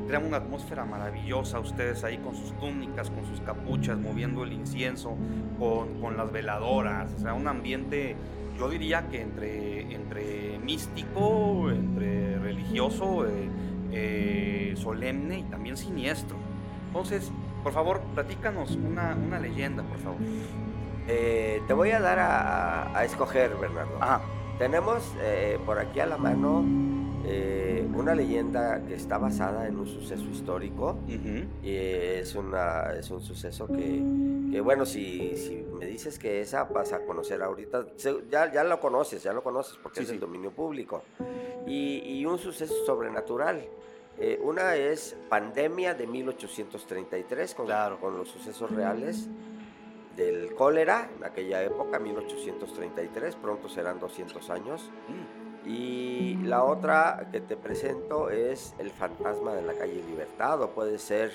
crean 0.07 0.25
una 0.25 0.37
atmósfera 0.37 0.85
maravillosa 0.85 1.59
ustedes 1.59 2.03
ahí 2.03 2.17
con 2.17 2.35
sus 2.35 2.53
túnicas, 2.59 3.09
con 3.09 3.25
sus 3.25 3.41
capuchas, 3.41 3.97
moviendo 3.97 4.43
el 4.43 4.53
incienso, 4.53 5.15
con, 5.59 5.99
con 5.99 6.17
las 6.17 6.31
veladoras, 6.31 7.13
o 7.13 7.19
sea, 7.19 7.33
un 7.33 7.47
ambiente 7.47 8.15
yo 8.57 8.69
diría 8.69 9.07
que 9.09 9.21
entre, 9.21 9.93
entre 9.93 10.59
místico, 10.59 11.69
entre 11.69 12.39
religioso, 12.39 13.25
eh, 13.27 13.49
eh, 13.91 14.73
solemne 14.77 15.39
y 15.39 15.43
también 15.43 15.77
siniestro. 15.77 16.37
Entonces, 16.87 17.31
por 17.63 17.73
favor, 17.73 18.01
platícanos 18.15 18.75
una, 18.75 19.15
una 19.15 19.39
leyenda, 19.39 19.83
por 19.83 19.97
favor. 19.99 20.19
Eh, 21.07 21.61
te 21.67 21.73
voy 21.73 21.91
a 21.91 21.99
dar 21.99 22.17
a, 22.19 23.05
escoger, 23.05 23.55
Bernardo. 23.55 23.99
Tenemos 24.57 25.15
por 25.65 25.77
aquí 25.77 25.99
a 25.99 26.07
la 26.07 26.17
mano 26.17 26.65
una 27.95 28.15
leyenda 28.15 28.81
que 28.85 28.95
está 28.95 29.17
basada 29.17 29.67
en 29.67 29.77
un 29.77 29.87
suceso 29.87 30.23
histórico. 30.29 30.97
y 31.07 31.75
es, 31.75 32.35
una, 32.35 32.93
es 32.93 33.09
un 33.09 33.21
suceso 33.21 33.67
que, 33.67 34.61
bueno, 34.61 34.85
si, 34.85 35.35
si, 35.35 35.65
me 35.77 35.85
dices 35.85 36.17
que 36.17 36.41
esa 36.41 36.63
vas 36.65 36.93
a 36.93 36.99
conocer 37.05 37.41
ahorita, 37.41 37.85
ya, 38.29 38.51
ya 38.51 38.63
lo 38.63 38.79
conoces, 38.79 39.23
ya 39.23 39.33
lo 39.33 39.43
conoces 39.43 39.77
porque 39.81 40.01
es 40.01 40.09
el 40.09 40.19
dominio 40.19 40.51
público. 40.51 41.03
Y, 41.65 42.19
y, 42.19 42.25
un 42.25 42.37
suceso 42.37 42.73
sobrenatural. 42.85 43.67
Eh, 44.19 44.39
una 44.41 44.75
es 44.75 45.15
Pandemia 45.29 45.93
de 45.93 46.07
1833, 46.07 47.53
con, 47.53 47.67
con 47.99 48.17
los 48.17 48.29
sucesos 48.29 48.71
reales 48.71 49.27
del 50.15 50.55
cólera 50.55 51.09
en 51.15 51.23
aquella 51.23 51.63
época, 51.63 51.99
1833, 51.99 53.35
pronto 53.35 53.69
serán 53.69 53.99
200 53.99 54.49
años. 54.49 54.89
Mm. 55.07 55.46
Y 55.67 56.37
la 56.43 56.63
otra 56.63 57.27
que 57.29 57.41
te 57.41 57.57
presento 57.57 58.29
es 58.29 58.73
El 58.79 58.89
fantasma 58.89 59.53
de 59.53 59.63
la 59.63 59.73
calle 59.73 60.01
Libertad, 60.07 60.61
o 60.61 60.69
puede 60.69 60.97
ser 60.97 61.33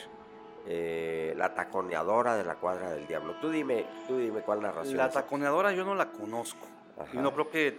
eh, 0.67 1.35
La 1.37 1.55
taconeadora 1.55 2.35
de 2.35 2.45
la 2.45 2.55
cuadra 2.55 2.91
del 2.93 3.07
diablo. 3.07 3.35
Tú 3.43 3.51
dime, 3.51 3.85
tú 4.09 4.17
dime 4.17 4.41
cuál 4.41 4.63
narración. 4.63 4.97
La 4.97 5.11
taconeadora 5.11 5.73
yo 5.73 5.85
no 5.85 5.95
la 5.95 6.11
conozco. 6.11 6.67
Y 7.13 7.19
no 7.19 7.33
creo 7.33 7.51
que 7.51 7.79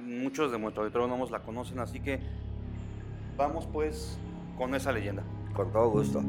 muchos 0.00 0.50
de 0.50 0.58
nuestros 0.58 0.92
no 0.92 1.26
la 1.30 1.40
conocen, 1.40 1.78
así 1.78 2.00
que 2.00 2.20
vamos 3.36 3.68
pues 3.70 4.18
con 4.56 4.74
esa 4.74 4.92
leyenda. 4.92 5.22
Con 5.54 5.70
todo 5.72 5.90
gusto. 5.90 6.22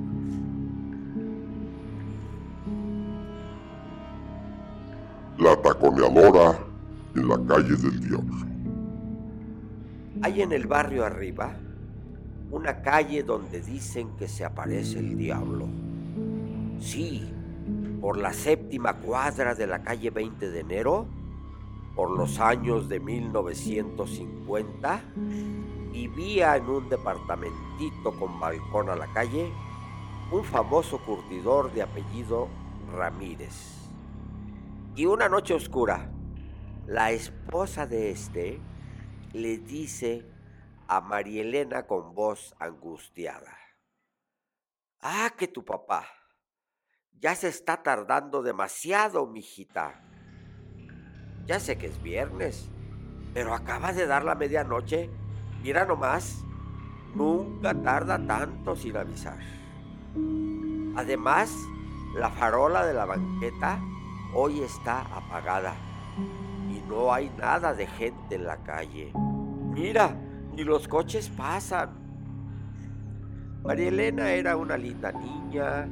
La 5.38 5.56
taconeadora 5.62 6.60
en 7.16 7.28
la 7.30 7.38
calle 7.48 7.76
del 7.76 8.00
diablo. 8.00 8.53
Hay 10.24 10.42
en 10.42 10.52
el 10.54 10.66
barrio 10.68 11.06
arriba 11.06 11.54
una 12.50 12.82
calle 12.82 13.24
donde 13.24 13.60
dicen 13.60 14.16
que 14.16 14.30
se 14.30 14.46
aparece 14.46 15.00
el 15.00 15.18
diablo. 15.18 15.68
Sí, 16.80 17.30
por 18.00 18.18
la 18.18 18.32
séptima 18.32 18.94
cuadra 18.94 19.54
de 19.54 19.68
la 19.68 19.84
calle 19.84 20.12
20 20.12 20.50
de 20.50 20.62
enero, 20.62 21.08
por 21.94 22.10
los 22.10 22.40
años 22.40 22.88
de 22.88 23.02
1950, 23.02 25.02
vivía 25.92 26.56
en 26.56 26.70
un 26.70 26.88
departamentito 26.88 28.18
con 28.18 28.40
balcón 28.40 28.88
a 28.88 28.96
la 28.96 29.08
calle 29.08 29.52
un 30.32 30.46
famoso 30.46 31.00
curtidor 31.00 31.74
de 31.74 31.82
apellido 31.82 32.48
Ramírez. 32.96 33.74
Y 34.96 35.06
una 35.06 35.28
noche 35.28 35.54
oscura, 35.54 36.10
la 36.88 37.12
esposa 37.12 37.86
de 37.86 38.12
este 38.12 38.62
le 39.34 39.58
dice 39.58 40.26
a 40.88 41.02
María 41.02 41.42
Elena 41.42 41.86
con 41.88 42.14
voz 42.14 42.56
angustiada, 42.60 43.58
Ah, 45.02 45.34
que 45.38 45.50
tu 45.50 45.66
papá 45.66 46.08
ya 47.20 47.36
se 47.36 47.48
está 47.48 47.84
tardando 47.84 48.42
demasiado, 48.42 49.28
mijita. 49.28 50.02
Ya 51.46 51.60
sé 51.60 51.78
que 51.78 51.88
es 51.88 52.02
viernes, 52.02 52.70
pero 53.34 53.54
acaba 53.54 53.92
de 53.94 54.06
dar 54.08 54.24
la 54.24 54.36
medianoche 54.36 55.10
Mira 55.64 55.86
nomás, 55.86 56.44
nunca 57.16 57.74
tarda 57.74 58.20
tanto 58.28 58.76
sin 58.76 58.98
avisar. 58.98 59.40
Además, 60.98 61.56
la 62.18 62.30
farola 62.32 62.86
de 62.86 62.94
la 62.94 63.06
banqueta 63.06 63.80
hoy 64.36 64.60
está 64.60 65.04
apagada 65.16 65.74
no 66.94 67.12
hay 67.12 67.32
nada 67.40 67.74
de 67.74 67.88
gente 67.88 68.36
en 68.36 68.46
la 68.46 68.58
calle. 68.58 69.12
Mira, 69.74 70.16
ni 70.56 70.64
los 70.64 70.88
coches 70.88 71.28
pasan. 71.30 71.90
María 73.64 73.88
Elena 73.88 74.32
era 74.32 74.56
una 74.56 74.78
linda 74.78 75.12
niña 75.12 75.90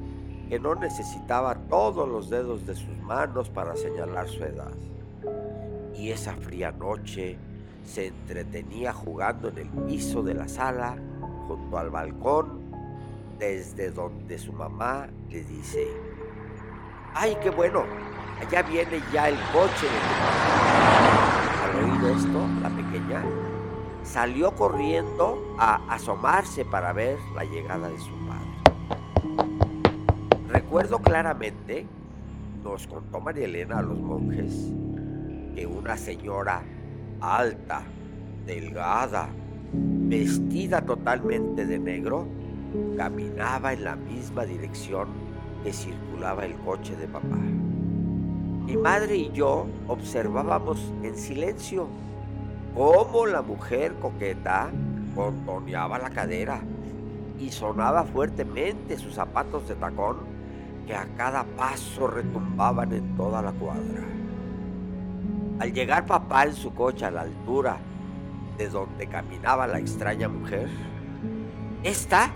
que 0.48 0.60
no 0.60 0.76
necesitaba 0.76 1.56
todos 1.56 2.08
los 2.08 2.30
dedos 2.30 2.68
de 2.68 2.76
sus 2.76 2.96
manos 3.00 3.50
para 3.50 3.76
señalar 3.76 4.28
su 4.28 4.44
edad. 4.44 4.74
Y 5.96 6.12
esa 6.12 6.36
fría 6.36 6.72
noche, 6.72 7.38
se 7.84 8.08
entretenía 8.08 8.94
jugando 8.94 9.50
en 9.50 9.58
el 9.58 9.70
piso 9.88 10.22
de 10.22 10.36
la 10.36 10.48
sala, 10.48 10.98
junto 11.48 11.80
al 11.80 11.90
balcón, 11.90 12.62
desde 13.40 13.90
donde 13.90 14.38
su 14.38 14.54
mamá 14.54 15.08
le 15.30 15.44
dice, 15.44 15.88
¡ay, 17.16 17.36
qué 17.42 17.50
bueno! 17.50 17.86
Allá 18.40 18.62
viene 18.62 19.02
ya 19.12 19.30
el 19.30 19.38
coche 19.52 19.86
de 19.86 20.00
tu 20.00 20.14
papá. 20.20 20.61
Al 21.64 21.84
oír 21.84 22.18
esto, 22.18 22.48
la 22.62 22.70
pequeña 22.70 23.24
salió 24.04 24.52
corriendo 24.56 25.56
a 25.58 25.82
asomarse 25.94 26.66
para 26.66 26.94
ver 26.94 27.18
la 27.36 27.44
llegada 27.46 27.90
de 27.90 28.00
su 28.00 28.12
padre. 28.28 28.42
Recuerdo 30.48 31.00
claramente, 31.00 31.86
nos 32.64 32.88
contó 32.88 33.22
María 33.22 33.46
Elena 33.46 33.80
a 33.80 33.82
los 33.82 34.00
monjes, 34.00 34.72
que 35.56 35.66
una 35.66 35.98
señora 35.98 36.64
alta, 37.22 37.84
delgada, 38.46 39.30
vestida 39.74 40.82
totalmente 40.82 41.66
de 41.66 41.80
negro, 41.80 42.28
caminaba 42.98 43.74
en 43.74 43.84
la 43.84 43.96
misma 43.96 44.46
dirección 44.46 45.08
que 45.64 45.72
circulaba 45.72 46.46
el 46.46 46.56
coche 46.56 46.96
de 46.96 47.08
papá. 47.08 47.38
Mi 48.72 48.78
madre 48.78 49.18
y 49.18 49.32
yo 49.34 49.68
observábamos 49.90 50.80
en 51.04 51.18
silencio 51.18 51.90
cómo 52.74 53.26
la 53.26 53.42
mujer 53.42 53.96
coqueta 53.96 54.70
contoneaba 55.14 56.00
la 56.00 56.10
cadera 56.10 56.62
y 57.38 57.52
sonaba 57.52 58.06
fuertemente 58.06 58.98
sus 58.98 59.16
zapatos 59.16 59.68
de 59.68 59.76
tacón 59.76 60.20
que 60.88 60.96
a 60.96 61.06
cada 61.18 61.44
paso 61.44 62.08
retumbaban 62.08 62.94
en 62.94 63.18
toda 63.18 63.42
la 63.42 63.52
cuadra. 63.52 64.06
Al 65.60 65.74
llegar 65.74 66.06
papá 66.06 66.46
en 66.46 66.56
su 66.56 66.74
coche 66.74 67.04
a 67.04 67.12
la 67.12 67.24
altura 67.24 67.76
de 68.58 68.70
donde 68.70 69.06
caminaba 69.06 69.68
la 69.68 69.80
extraña 69.80 70.30
mujer, 70.30 70.70
esta 71.84 72.32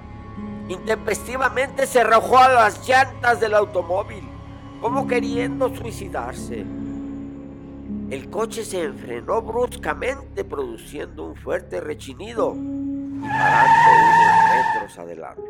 intempestivamente 0.67 1.87
se 1.87 2.01
arrojó 2.01 2.39
a 2.39 2.49
las 2.49 2.85
llantas 2.85 3.39
del 3.39 3.53
automóvil, 3.53 4.34
como 4.85 5.07
queriendo 5.07 5.75
suicidarse. 5.75 6.63
El 8.11 8.29
coche 8.29 8.63
se 8.63 8.83
enfrenó 8.83 9.41
bruscamente 9.41 10.45
produciendo 10.45 11.23
un 11.23 11.35
fuerte 11.35 11.81
rechinido 11.81 12.53
y 12.55 13.27
parando 13.27 13.89
unos 13.95 14.73
metros 14.75 14.99
adelante. 14.99 15.41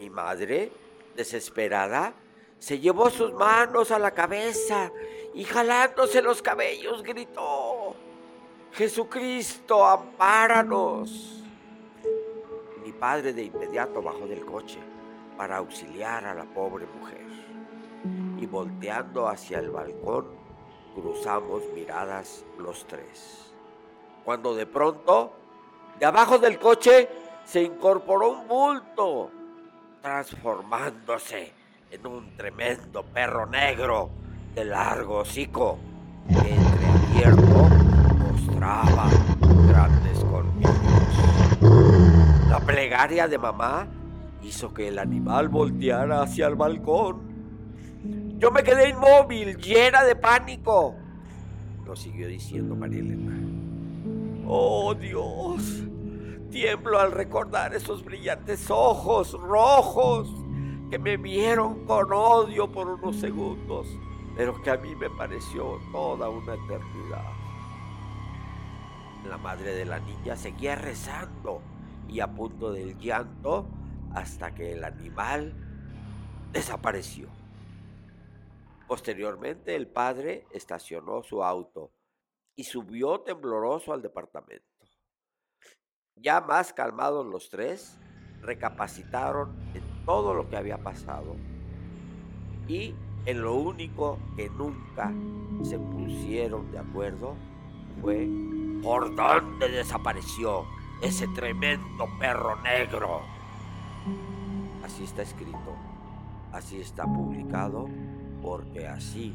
Mi 0.00 0.10
madre, 0.10 0.72
desesperada, 1.14 2.12
se 2.58 2.80
llevó 2.80 3.08
sus 3.08 3.32
manos 3.34 3.92
a 3.92 4.00
la 4.00 4.10
cabeza 4.10 4.90
y 5.32 5.44
jalándose 5.44 6.22
los 6.22 6.42
cabellos 6.42 7.04
gritó, 7.04 7.94
Jesucristo, 8.72 9.86
ampáranos. 9.86 11.44
Mi 12.84 12.90
padre 12.90 13.32
de 13.32 13.44
inmediato 13.44 14.02
bajó 14.02 14.26
del 14.26 14.44
coche 14.44 14.80
para 15.36 15.58
auxiliar 15.58 16.24
a 16.24 16.34
la 16.34 16.46
pobre 16.46 16.84
mujer 16.98 17.22
y 18.42 18.46
volteando 18.46 19.28
hacia 19.28 19.60
el 19.60 19.70
balcón 19.70 20.26
cruzamos 20.94 21.62
miradas 21.74 22.44
los 22.58 22.84
tres. 22.86 23.52
Cuando 24.24 24.54
de 24.54 24.66
pronto, 24.66 25.32
de 25.98 26.06
abajo 26.06 26.38
del 26.38 26.58
coche, 26.58 27.08
se 27.44 27.62
incorporó 27.62 28.32
un 28.32 28.48
bulto, 28.48 29.30
transformándose 30.00 31.52
en 31.90 32.06
un 32.06 32.36
tremendo 32.36 33.04
perro 33.04 33.46
negro 33.46 34.10
de 34.54 34.64
largo 34.64 35.18
hocico 35.18 35.78
que 36.28 36.54
entreabierto 36.54 37.68
mostraba 38.18 39.08
grandes 39.68 40.18
colmillos. 40.24 40.72
La 42.48 42.58
plegaria 42.60 43.28
de 43.28 43.38
mamá 43.38 43.86
hizo 44.42 44.74
que 44.74 44.88
el 44.88 44.98
animal 44.98 45.48
volteara 45.48 46.22
hacia 46.22 46.48
el 46.48 46.56
balcón. 46.56 47.31
Yo 48.42 48.50
me 48.50 48.64
quedé 48.64 48.88
inmóvil, 48.88 49.56
llena 49.56 50.02
de 50.02 50.16
pánico. 50.16 50.96
Lo 51.86 51.94
siguió 51.94 52.26
diciendo 52.26 52.74
María 52.74 52.98
Elena. 52.98 53.38
Oh 54.48 54.96
Dios, 54.96 55.84
tiemblo 56.50 56.98
al 56.98 57.12
recordar 57.12 57.72
esos 57.72 58.04
brillantes 58.04 58.68
ojos 58.68 59.34
rojos 59.34 60.28
que 60.90 60.98
me 60.98 61.16
vieron 61.18 61.86
con 61.86 62.12
odio 62.12 62.72
por 62.72 62.88
unos 62.88 63.14
segundos 63.14 63.86
pero 64.36 64.60
que 64.60 64.70
a 64.70 64.76
mí 64.76 64.94
me 64.96 65.10
pareció 65.10 65.78
toda 65.92 66.28
una 66.28 66.54
eternidad. 66.54 67.30
La 69.28 69.38
madre 69.38 69.74
de 69.74 69.84
la 69.84 70.00
niña 70.00 70.36
seguía 70.36 70.74
rezando 70.74 71.60
y 72.08 72.18
a 72.18 72.26
punto 72.26 72.72
del 72.72 72.98
llanto 72.98 73.66
hasta 74.14 74.52
que 74.52 74.72
el 74.72 74.82
animal 74.82 75.54
desapareció. 76.52 77.41
Posteriormente 78.92 79.74
el 79.74 79.88
padre 79.88 80.46
estacionó 80.50 81.22
su 81.22 81.42
auto 81.42 81.94
y 82.54 82.64
subió 82.64 83.22
tembloroso 83.22 83.94
al 83.94 84.02
departamento. 84.02 84.66
Ya 86.16 86.42
más 86.42 86.74
calmados 86.74 87.24
los 87.24 87.48
tres, 87.48 87.98
recapacitaron 88.42 89.58
en 89.74 90.04
todo 90.04 90.34
lo 90.34 90.46
que 90.50 90.58
había 90.58 90.76
pasado 90.76 91.36
y 92.68 92.94
en 93.24 93.40
lo 93.40 93.54
único 93.54 94.18
que 94.36 94.50
nunca 94.50 95.10
se 95.62 95.78
pusieron 95.78 96.70
de 96.70 96.80
acuerdo 96.80 97.34
fue 98.02 98.28
por 98.82 99.16
dónde 99.16 99.70
desapareció 99.70 100.66
ese 101.00 101.26
tremendo 101.28 102.06
perro 102.20 102.60
negro. 102.60 103.22
Así 104.84 105.04
está 105.04 105.22
escrito, 105.22 105.78
así 106.52 106.78
está 106.78 107.04
publicado, 107.04 107.88
porque 108.42 108.88
así, 108.88 109.32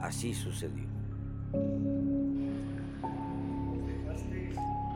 así 0.00 0.34
sucedió. 0.34 0.84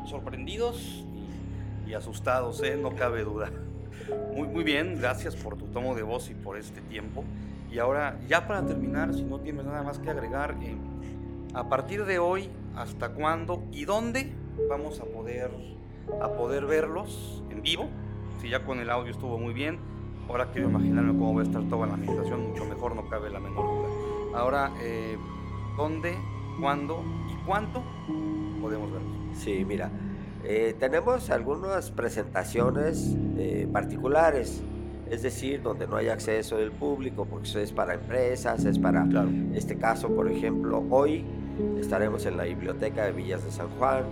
Sorprendidos 0.07 1.05
y, 1.87 1.95
asustados, 1.95 2.63
¿eh? 2.63 2.77
no 2.77 2.95
cabe 2.95 3.23
duda. 3.23 3.51
Muy, 4.35 4.49
muy 4.49 4.65
bien, 4.65 4.99
gracias 4.99 5.35
por 5.37 5.57
tu 5.57 5.67
tomo 5.67 5.95
de 5.95 6.03
voz 6.03 6.31
y 6.31 6.35
por 6.35 6.57
este 6.57 6.81
tiempo. 6.83 7.25
Y 7.71 7.79
ahora, 7.79 8.19
ya 8.29 8.47
para 8.47 8.65
terminar, 8.65 9.15
si 9.15 9.23
no 9.23 9.41
tienes 9.41 9.65
nada 9.65 9.83
más 9.83 9.99
que 9.99 10.11
agregar, 10.11 10.57
eh, 10.63 10.77
a 11.55 11.69
partir 11.69 12.05
de 12.05 12.19
hoy, 12.19 12.51
¿hasta 12.77 13.11
cuándo 13.11 13.65
y 13.73 13.85
dónde 13.85 14.33
vamos 14.69 15.01
a 15.01 15.05
poder, 15.05 15.51
a 16.21 16.29
poder 16.33 16.67
verlos 16.67 17.43
en 17.51 17.63
vivo? 17.63 17.89
Si 18.41 18.49
ya 18.49 18.65
con 18.65 18.79
el 18.79 18.91
audio 18.91 19.11
estuvo 19.11 19.39
muy 19.39 19.55
bien, 19.55 19.79
ahora 20.29 20.51
quiero 20.53 20.69
imaginarme 20.69 21.13
cómo 21.13 21.35
va 21.35 21.41
a 21.43 21.45
estar 21.45 21.63
toda 21.65 21.87
la 21.87 21.97
meditación, 21.97 22.49
mucho 22.49 22.65
mejor, 22.65 22.95
no 22.95 23.09
cabe 23.09 23.31
la 23.31 23.41
menor 23.41 23.65
duda. 23.65 24.39
Ahora, 24.39 24.73
eh, 24.81 25.17
¿dónde, 25.77 26.17
cuándo 26.61 27.03
y 27.31 27.47
cuánto 27.47 27.83
podemos 28.61 28.93
verlos? 28.93 29.13
Sí, 29.35 29.65
mira, 29.65 29.91
eh, 30.45 30.75
tenemos 30.79 31.31
algunas 31.31 31.91
presentaciones 31.91 33.17
particulares 33.73 34.63
es 35.11 35.23
decir, 35.23 35.63
donde 35.63 35.87
no 35.87 35.97
hay 35.97 36.09
acceso 36.09 36.57
del 36.57 36.73
público, 36.73 37.27
porque 37.27 37.49
eso 37.49 37.61
es 37.61 37.73
para 37.73 37.95
empresas, 37.95 38.65
es 38.65 38.79
para 38.79 39.07
este 39.55 39.77
caso, 39.77 40.09
por 40.09 40.31
ejemplo, 40.31 40.85
hoy 40.91 41.25
estaremos 41.79 42.27
en 42.27 42.37
la 42.37 42.45
biblioteca 42.45 43.05
de 43.05 43.13
Villas 43.13 43.45
de 43.45 43.51
San 43.51 43.69
Juan, 43.79 44.05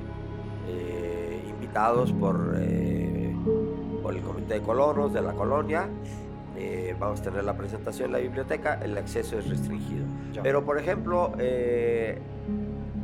eh, 0.69 1.43
invitados 1.51 2.13
por, 2.13 2.55
eh, 2.59 2.94
por 4.23 4.31
el 4.31 4.37
Comité 4.37 4.55
de 4.55 4.61
Colonos 4.61 5.13
de 5.13 5.23
la 5.23 5.33
colonia. 5.33 5.89
Eh, 6.57 6.95
vamos 6.99 7.21
a 7.21 7.25
tener 7.25 7.45
la 7.45 7.57
presentación 7.57 8.07
en 8.07 8.13
la 8.13 8.19
biblioteca, 8.19 8.79
el 8.83 8.97
acceso 8.97 9.39
es 9.39 9.49
restringido. 9.49 10.07
Pero, 10.43 10.65
por 10.65 10.79
ejemplo, 10.79 11.33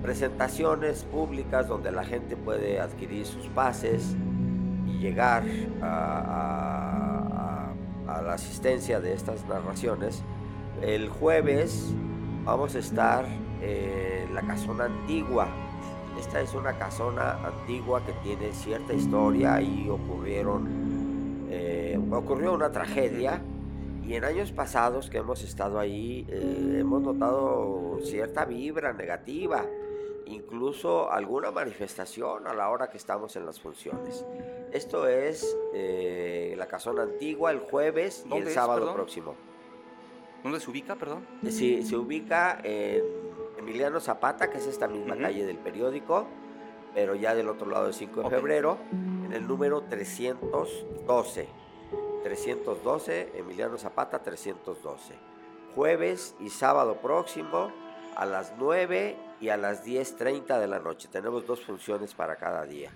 presentaciones 0.03 1.05
públicas 1.05 1.66
donde 1.66 1.90
la 1.90 2.05
gente 2.05 2.37
puede 2.37 2.81
adquirir 2.81 3.27
sus 3.27 3.46
pases 3.49 4.16
y 4.87 4.99
llegar 4.99 5.42
a 5.83 7.20
a 8.11 8.23
la 8.23 8.35
asistencia 8.35 9.01
de 9.01 9.14
estas 9.14 9.46
narraciones. 9.46 10.23
El 10.83 11.09
jueves 11.09 11.92
vamos 12.44 12.75
a 12.75 12.79
estar 12.79 13.25
en 13.62 14.35
la 14.35 14.42
casona 14.42 14.87
antigua. 14.87 15.49
Esta 16.18 16.40
es 16.40 16.55
una 16.55 16.73
casona 16.73 17.38
antigua 17.46 18.05
que 18.05 18.12
tiene 18.25 18.53
cierta 18.53 18.92
historia 18.92 19.61
y 19.62 19.88
ocurrieron, 19.88 20.80
eh, 21.50 21.98
ocurrió 22.12 22.52
una 22.52 22.70
tragedia 22.70 23.42
y 24.06 24.14
en 24.14 24.24
años 24.24 24.52
pasados 24.52 25.10
que 25.10 25.18
hemos 25.18 25.42
estado 25.42 25.78
ahí 25.78 26.24
eh, 26.28 26.78
hemos 26.80 27.02
notado 27.02 27.98
cierta 28.02 28.44
vibra 28.44 28.92
negativa 28.92 29.66
incluso 30.26 31.10
alguna 31.10 31.50
manifestación 31.50 32.46
a 32.46 32.54
la 32.54 32.70
hora 32.70 32.88
que 32.88 32.96
estamos 32.96 33.34
en 33.34 33.46
las 33.46 33.60
funciones. 33.60 34.24
Esto 34.72 35.08
es 35.08 35.56
eh, 35.74 36.54
la 36.56 36.68
casona 36.68 37.02
antigua 37.02 37.50
el 37.50 37.58
jueves 37.58 38.24
y 38.30 38.36
el 38.36 38.48
sábado 38.50 38.94
próximo. 38.94 39.34
¿Dónde 40.44 40.60
se 40.60 40.70
ubica, 40.70 40.94
perdón? 40.94 41.26
Sí, 41.48 41.82
se 41.82 41.96
ubica 41.96 42.60
en 42.62 43.02
Emiliano 43.58 43.98
Zapata, 44.00 44.48
que 44.50 44.58
es 44.58 44.66
esta 44.66 44.86
misma 44.88 45.16
calle 45.16 45.44
del 45.44 45.58
periódico, 45.58 46.26
pero 46.94 47.14
ya 47.14 47.35
del 47.35 47.48
otro 47.48 47.68
lado 47.68 47.85
del 47.85 47.94
5 47.94 48.22
de 48.22 48.31
febrero, 48.31 48.79
en 48.92 49.33
el 49.33 49.46
número 49.46 49.83
312. 49.83 51.48
312, 52.22 53.33
Emiliano 53.35 53.79
Zapata 53.79 54.22
312. 54.22 55.14
Jueves 55.74 56.35
y 56.40 56.50
sábado 56.50 56.96
próximo 57.00 57.70
a 58.16 58.26
las 58.26 58.53
9 58.59 59.16
y 59.40 59.48
a 59.48 59.57
las 59.57 59.87
10.30 59.87 60.59
de 60.59 60.66
la 60.66 60.79
noche. 60.79 61.09
Tenemos 61.11 61.46
dos 61.46 61.64
funciones 61.64 62.14
para 62.14 62.37
cada 62.37 62.66
día. 62.66 62.90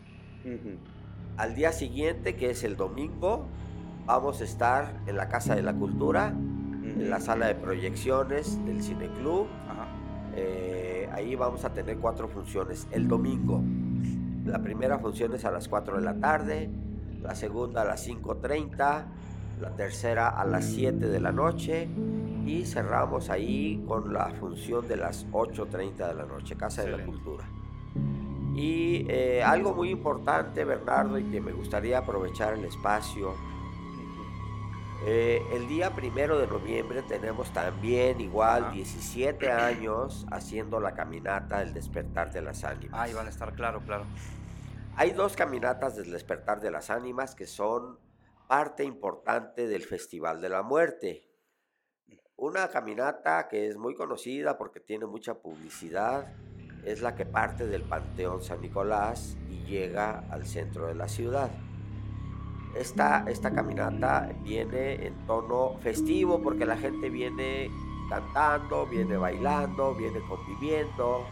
Al 1.36 1.54
día 1.54 1.72
siguiente, 1.72 2.36
que 2.36 2.50
es 2.50 2.64
el 2.64 2.76
domingo, 2.76 3.46
vamos 4.04 4.40
a 4.40 4.44
estar 4.44 5.00
en 5.06 5.16
la 5.16 5.28
Casa 5.28 5.54
de 5.54 5.62
la 5.62 5.74
Cultura, 5.74 6.28
en 6.28 7.08
la 7.08 7.20
sala 7.20 7.46
de 7.46 7.54
proyecciones 7.54 8.62
del 8.66 8.82
Cine 8.82 9.08
Club. 9.18 9.46
Eh, 10.36 11.08
ahí 11.12 11.34
vamos 11.34 11.64
a 11.64 11.72
tener 11.72 11.96
cuatro 11.98 12.28
funciones. 12.28 12.86
El 12.90 13.08
domingo, 13.08 13.62
la 14.44 14.58
primera 14.62 14.98
función 14.98 15.34
es 15.34 15.44
a 15.44 15.50
las 15.50 15.68
4 15.68 15.96
de 15.96 16.02
la 16.02 16.14
tarde, 16.14 16.70
la 17.22 17.34
segunda 17.34 17.82
a 17.82 17.84
las 17.84 18.06
5.30, 18.06 19.04
la 19.60 19.70
tercera 19.70 20.28
a 20.28 20.44
las 20.44 20.64
7 20.66 21.08
de 21.08 21.20
la 21.20 21.32
noche 21.32 21.88
y 22.44 22.64
cerramos 22.66 23.30
ahí 23.30 23.82
con 23.86 24.12
la 24.12 24.30
función 24.38 24.86
de 24.86 24.96
las 24.96 25.26
8.30 25.30 26.08
de 26.08 26.14
la 26.14 26.24
noche, 26.24 26.56
Casa 26.56 26.82
de 26.82 26.96
la 26.96 27.04
Cultura. 27.04 27.44
Y 28.54 29.06
eh, 29.08 29.42
algo 29.42 29.74
muy 29.74 29.90
importante, 29.90 30.64
Bernardo, 30.64 31.18
y 31.18 31.24
que 31.24 31.40
me 31.40 31.52
gustaría 31.52 31.98
aprovechar 31.98 32.54
el 32.54 32.64
espacio. 32.64 33.34
Eh, 35.06 35.42
el 35.52 35.68
día 35.68 35.90
primero 35.90 36.38
de 36.38 36.46
noviembre 36.46 37.02
tenemos 37.02 37.52
también 37.52 38.22
igual 38.22 38.72
17 38.72 39.52
años 39.52 40.24
haciendo 40.30 40.80
la 40.80 40.94
caminata 40.94 41.58
del 41.58 41.74
despertar 41.74 42.32
de 42.32 42.40
las 42.40 42.64
ánimas. 42.64 42.98
Ahí 42.98 43.12
van 43.12 43.26
a 43.26 43.30
estar, 43.30 43.52
claro, 43.54 43.82
claro. 43.84 44.06
Hay 44.96 45.10
dos 45.10 45.36
caminatas 45.36 45.96
del 45.96 46.10
despertar 46.10 46.62
de 46.62 46.70
las 46.70 46.88
ánimas 46.88 47.34
que 47.34 47.46
son 47.46 47.98
parte 48.48 48.82
importante 48.84 49.66
del 49.66 49.82
Festival 49.82 50.40
de 50.40 50.48
la 50.48 50.62
Muerte. 50.62 51.28
Una 52.36 52.68
caminata 52.68 53.46
que 53.48 53.68
es 53.68 53.76
muy 53.76 53.94
conocida 53.94 54.56
porque 54.56 54.80
tiene 54.80 55.04
mucha 55.04 55.34
publicidad 55.34 56.32
es 56.82 57.02
la 57.02 57.14
que 57.14 57.26
parte 57.26 57.66
del 57.66 57.82
Panteón 57.82 58.42
San 58.42 58.62
Nicolás 58.62 59.36
y 59.50 59.64
llega 59.64 60.24
al 60.30 60.46
centro 60.46 60.86
de 60.86 60.94
la 60.94 61.08
ciudad. 61.08 61.50
Esta, 62.74 63.24
esta 63.28 63.52
caminata 63.52 64.30
viene 64.42 65.06
en 65.06 65.14
tono 65.26 65.76
festivo 65.80 66.42
porque 66.42 66.66
la 66.66 66.76
gente 66.76 67.08
viene 67.08 67.70
cantando, 68.08 68.86
viene 68.86 69.16
bailando, 69.16 69.94
viene 69.94 70.20
conviviendo 70.28 71.24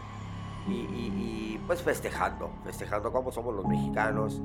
y, 0.67 1.59
pues 1.67 1.81
festejando, 1.81 2.49
festejando 2.63 3.11
como 3.11 3.31
somos 3.31 3.53
los 3.53 3.65
mexicanos, 3.65 4.41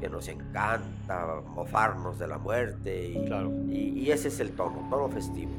que 0.00 0.08
nos 0.08 0.28
encanta 0.28 1.40
mofarnos 1.54 2.18
de 2.18 2.26
la 2.26 2.38
muerte 2.38 3.08
y, 3.08 4.00
y 4.00 4.10
ese 4.10 4.28
es 4.28 4.40
el 4.40 4.52
tono, 4.52 4.86
tono 4.90 5.08
festivo. 5.08 5.52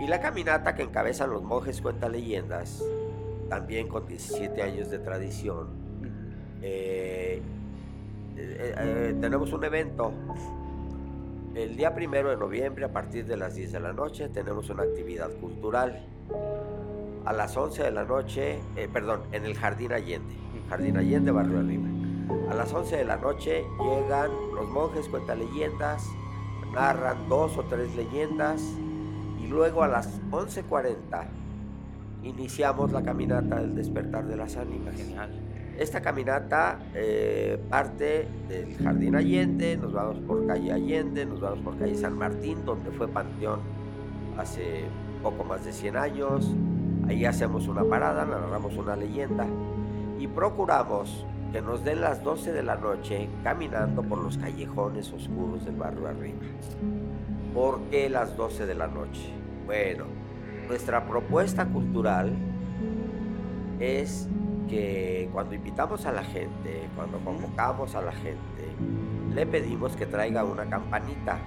Y 0.00 0.06
la 0.06 0.20
caminata 0.20 0.74
que 0.74 0.84
encabezan 0.84 1.30
los 1.30 1.42
monjes 1.42 1.82
cuenta 1.82 2.08
leyendas, 2.08 2.82
también 3.48 3.88
con 3.88 4.06
17 4.06 4.62
años 4.62 4.90
de 4.90 4.98
tradición. 5.00 5.68
Eh, 6.62 7.42
eh, 8.38 8.74
eh, 8.78 9.16
tenemos 9.20 9.52
un 9.52 9.64
evento 9.64 10.12
el 11.54 11.76
día 11.76 11.94
primero 11.94 12.30
de 12.30 12.36
noviembre 12.36 12.84
a 12.84 12.92
partir 12.92 13.26
de 13.26 13.36
las 13.36 13.54
10 13.54 13.72
de 13.72 13.80
la 13.80 13.92
noche 13.92 14.28
tenemos 14.28 14.70
una 14.70 14.84
actividad 14.84 15.30
cultural. 15.40 16.06
A 17.24 17.32
las 17.32 17.56
11 17.56 17.82
de 17.82 17.90
la 17.90 18.04
noche, 18.04 18.60
perdón, 18.92 19.22
en 19.32 19.44
el 19.44 19.54
Jardín 19.54 19.92
Allende, 19.92 20.34
Jardín 20.68 20.96
Allende, 20.96 21.30
Barrio 21.30 21.58
Arriba. 21.58 21.88
A 22.50 22.54
las 22.54 22.72
11 22.72 22.98
de 22.98 23.04
la 23.04 23.16
noche 23.16 23.64
llegan 23.80 24.30
los 24.54 24.68
monjes, 24.68 25.08
cuentan 25.08 25.40
leyendas, 25.40 26.06
narran 26.72 27.28
dos 27.28 27.58
o 27.58 27.64
tres 27.64 27.94
leyendas 27.96 28.62
luego 29.48 29.82
a 29.82 29.88
las 29.88 30.20
11.40 30.30 31.26
iniciamos 32.22 32.92
la 32.92 33.02
caminata 33.02 33.60
del 33.60 33.74
despertar 33.74 34.26
de 34.26 34.36
las 34.36 34.56
ánimas. 34.56 34.94
Genial. 34.96 35.30
Esta 35.78 36.00
caminata 36.00 36.80
eh, 36.92 37.56
parte 37.70 38.26
del 38.48 38.76
Jardín 38.78 39.14
Allende, 39.14 39.76
nos 39.76 39.92
vamos 39.92 40.18
por 40.26 40.44
calle 40.44 40.72
Allende, 40.72 41.24
nos 41.24 41.40
vamos 41.40 41.60
por 41.60 41.78
calle 41.78 41.94
San 41.94 42.18
Martín, 42.18 42.64
donde 42.64 42.90
fue 42.90 43.06
Panteón 43.06 43.60
hace 44.36 44.86
poco 45.22 45.44
más 45.44 45.64
de 45.64 45.72
100 45.72 45.96
años. 45.96 46.50
Ahí 47.06 47.24
hacemos 47.24 47.68
una 47.68 47.84
parada, 47.84 48.24
narramos 48.24 48.76
una 48.76 48.96
leyenda 48.96 49.46
y 50.18 50.26
procuramos 50.26 51.24
que 51.52 51.62
nos 51.62 51.84
den 51.84 52.00
las 52.00 52.24
12 52.24 52.52
de 52.52 52.62
la 52.64 52.74
noche 52.74 53.28
caminando 53.44 54.02
por 54.02 54.18
los 54.18 54.36
callejones 54.36 55.12
oscuros 55.12 55.64
del 55.64 55.76
barrio 55.76 56.08
arriba. 56.08 56.38
¿Por 57.54 57.82
qué 57.82 58.10
las 58.10 58.36
12 58.36 58.66
de 58.66 58.74
la 58.74 58.88
noche? 58.88 59.30
Bueno, 59.64 60.06
nuestra 60.66 61.06
propuesta 61.06 61.66
cultural 61.66 62.32
es 63.78 64.28
que 64.68 65.28
cuando 65.32 65.54
invitamos 65.54 66.04
a 66.06 66.12
la 66.12 66.24
gente, 66.24 66.88
cuando 66.94 67.18
convocamos 67.20 67.94
a 67.94 68.02
la 68.02 68.12
gente, 68.12 68.64
le 69.34 69.46
pedimos 69.46 69.96
que 69.96 70.06
traiga 70.06 70.44
una 70.44 70.68
campanita 70.68 71.38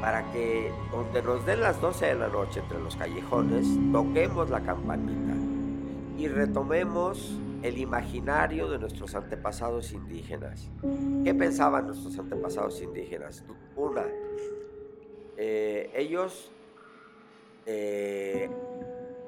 para 0.00 0.30
que 0.32 0.72
donde 0.90 1.22
nos 1.22 1.46
den 1.46 1.60
las 1.60 1.80
12 1.80 2.06
de 2.06 2.14
la 2.16 2.28
noche 2.28 2.60
entre 2.60 2.80
los 2.80 2.96
callejones, 2.96 3.66
toquemos 3.92 4.50
la 4.50 4.60
campanita 4.60 5.34
y 6.18 6.28
retomemos 6.28 7.38
el 7.62 7.78
imaginario 7.78 8.68
de 8.68 8.78
nuestros 8.78 9.14
antepasados 9.14 9.92
indígenas. 9.92 10.68
¿Qué 11.24 11.34
pensaban 11.34 11.86
nuestros 11.86 12.18
antepasados 12.18 12.82
indígenas? 12.82 13.44
Una, 13.76 14.04
eh, 15.36 15.90
ellos 15.94 16.50
eh, 17.66 18.50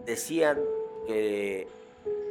decían 0.04 0.58
que 1.06 1.68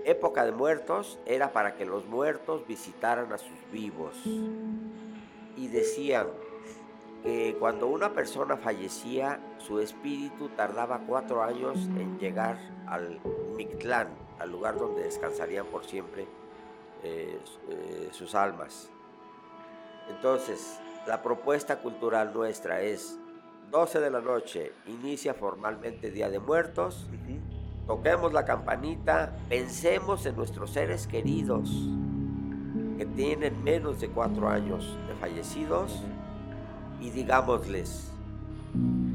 época 0.05 0.45
de 0.45 0.51
muertos 0.51 1.19
era 1.25 1.51
para 1.51 1.75
que 1.75 1.85
los 1.85 2.05
muertos 2.05 2.65
visitaran 2.67 3.31
a 3.33 3.37
sus 3.37 3.57
vivos. 3.71 4.15
Y 5.55 5.67
decían 5.67 6.27
que 7.23 7.55
cuando 7.59 7.87
una 7.87 8.13
persona 8.13 8.57
fallecía, 8.57 9.39
su 9.57 9.79
espíritu 9.79 10.49
tardaba 10.49 11.01
cuatro 11.07 11.41
años 11.43 11.77
en 11.77 12.19
llegar 12.19 12.57
al 12.87 13.19
Mictlán, 13.55 14.09
al 14.39 14.51
lugar 14.51 14.77
donde 14.77 15.03
descansarían 15.03 15.65
por 15.67 15.85
siempre 15.85 16.27
eh, 17.03 17.39
eh, 17.69 18.09
sus 18.11 18.35
almas. 18.35 18.89
Entonces, 20.09 20.79
la 21.07 21.21
propuesta 21.21 21.79
cultural 21.79 22.33
nuestra 22.33 22.81
es 22.81 23.19
12 23.71 23.99
de 23.99 24.11
la 24.11 24.21
noche, 24.21 24.71
inicia 24.87 25.33
formalmente 25.33 26.11
Día 26.11 26.29
de 26.29 26.39
Muertos, 26.39 27.07
toquemos 27.87 28.33
la 28.33 28.45
campanita, 28.45 29.35
pensemos 29.49 30.25
en 30.25 30.35
nuestros 30.35 30.71
seres 30.71 31.07
queridos 31.07 31.69
que 32.97 33.05
tienen 33.05 33.63
menos 33.63 33.99
de 33.99 34.09
cuatro 34.09 34.47
años 34.47 34.97
de 35.07 35.15
fallecidos 35.15 36.03
y 36.99 37.09
digámosles, 37.09 38.11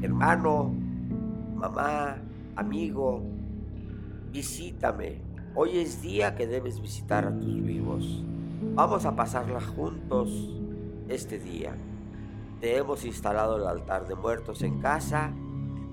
hermano, 0.01 0.71
mamá, 1.55 2.17
amigo, 2.55 3.23
visítame. 4.31 5.21
Hoy 5.55 5.79
es 5.79 6.01
día 6.01 6.35
que 6.35 6.45
debes 6.45 6.79
visitar 6.79 7.25
a 7.25 7.31
tus 7.31 7.63
vivos. 7.63 8.23
Vamos 8.75 9.05
a 9.05 9.15
pasarla 9.15 9.59
juntos 9.59 10.53
este 11.07 11.39
día. 11.39 11.75
Te 12.61 12.77
hemos 12.77 13.05
instalado 13.05 13.57
el 13.57 13.65
altar 13.65 14.07
de 14.07 14.15
muertos 14.15 14.61
en 14.61 14.79
casa. 14.79 15.31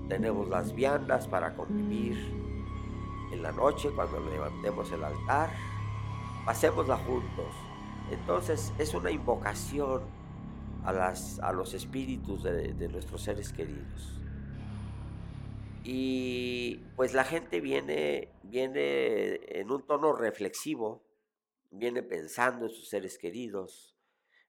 Tenemos 0.07 0.47
las 0.47 0.73
viandas 0.73 1.27
para 1.27 1.55
convivir. 1.55 2.46
En 3.31 3.43
la 3.43 3.51
noche, 3.51 3.89
cuando 3.91 4.19
levantemos 4.19 4.91
el 4.91 5.03
altar, 5.03 5.51
pasémosla 6.45 6.97
juntos. 6.97 7.53
Entonces 8.11 8.73
es 8.77 8.93
una 8.93 9.11
invocación 9.11 10.03
a, 10.85 10.93
las, 10.93 11.39
a 11.39 11.51
los 11.51 11.73
espíritus 11.73 12.43
de, 12.43 12.73
de 12.73 12.87
nuestros 12.87 13.21
seres 13.21 13.51
queridos. 13.51 14.21
Y 15.83 16.77
pues 16.95 17.13
la 17.13 17.23
gente 17.23 17.61
viene, 17.61 18.29
viene 18.43 19.39
en 19.59 19.71
un 19.71 19.85
tono 19.85 20.13
reflexivo, 20.13 21.03
viene 21.71 22.03
pensando 22.03 22.65
en 22.65 22.71
sus 22.71 22.89
seres 22.89 23.17
queridos, 23.17 23.95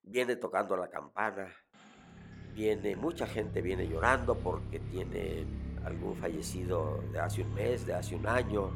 viene 0.03 0.37
tocando 0.37 0.77
la 0.77 0.89
campana, 0.89 1.55
viene, 2.55 2.97
mucha 2.97 3.27
gente 3.27 3.63
viene 3.63 3.87
llorando 3.87 4.37
porque 4.37 4.81
tiene 4.81 5.47
algún 5.89 6.15
fallecido 6.17 7.01
de 7.13 7.21
hace 7.21 7.43
un 7.43 7.55
mes, 7.55 7.87
de 7.87 7.95
hace 7.95 8.15
un 8.15 8.27
año, 8.27 8.71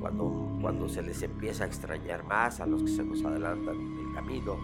cuando, 0.00 0.58
cuando 0.60 0.88
se 0.88 1.02
les 1.02 1.22
empieza 1.22 1.64
a 1.64 1.66
extrañar 1.66 2.24
más 2.24 2.60
a 2.60 2.66
los 2.66 2.82
que 2.82 2.90
se 2.90 3.02
nos 3.02 3.24
adelantan 3.24 3.76
el 3.76 4.14
camino, 4.14 4.56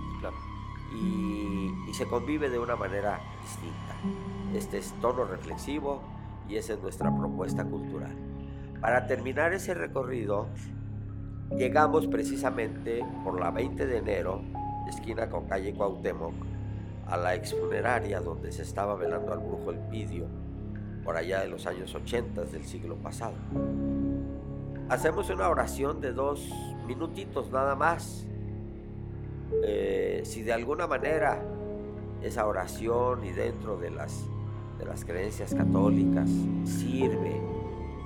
y, 0.92 1.70
y 1.88 1.94
se 1.94 2.06
convive 2.06 2.50
de 2.50 2.59
una 2.59 2.76
manera 2.76 3.20
distinta. 3.42 3.96
Este 4.54 4.78
es 4.78 4.92
tono 5.00 5.24
reflexivo, 5.24 6.02
y 6.48 6.56
esa 6.56 6.74
es 6.74 6.83
nuestra 6.83 7.14
propuesta 7.16 7.64
cultural. 7.64 8.14
Para 8.80 9.06
terminar 9.06 9.52
ese 9.52 9.72
recorrido, 9.74 10.48
llegamos 11.56 12.06
precisamente 12.06 13.04
por 13.24 13.40
la 13.40 13.50
20 13.50 13.87
de 13.87 13.98
enero, 13.98 14.42
esquina 14.88 15.28
con 15.28 15.46
calle 15.46 15.72
Cuauhtémoc, 15.74 16.35
a 17.06 17.16
la 17.16 17.35
exfuneraria 17.35 18.20
donde 18.20 18.52
se 18.52 18.62
estaba 18.62 18.94
velando 18.94 19.33
al 19.33 19.40
brujo 19.40 19.70
Elpidio, 19.70 20.26
por 21.04 21.16
allá 21.16 21.40
de 21.40 21.48
los 21.48 21.66
años 21.66 21.94
80 21.94 22.44
del 22.44 22.64
siglo 22.64 22.96
pasado. 22.96 23.34
Hacemos 24.88 25.30
una 25.30 25.48
oración 25.48 26.00
de 26.00 26.12
dos 26.12 26.48
minutitos 26.86 27.50
nada 27.50 27.74
más. 27.76 28.26
Eh, 29.64 30.22
si 30.24 30.42
de 30.42 30.52
alguna 30.52 30.86
manera 30.86 31.42
esa 32.22 32.46
oración 32.46 33.24
y 33.24 33.30
dentro 33.30 33.76
de 33.76 33.90
las 33.90 34.24
de 34.80 34.86
las 34.86 35.04
creencias 35.04 35.54
católicas 35.54 36.28
sirve 36.64 37.40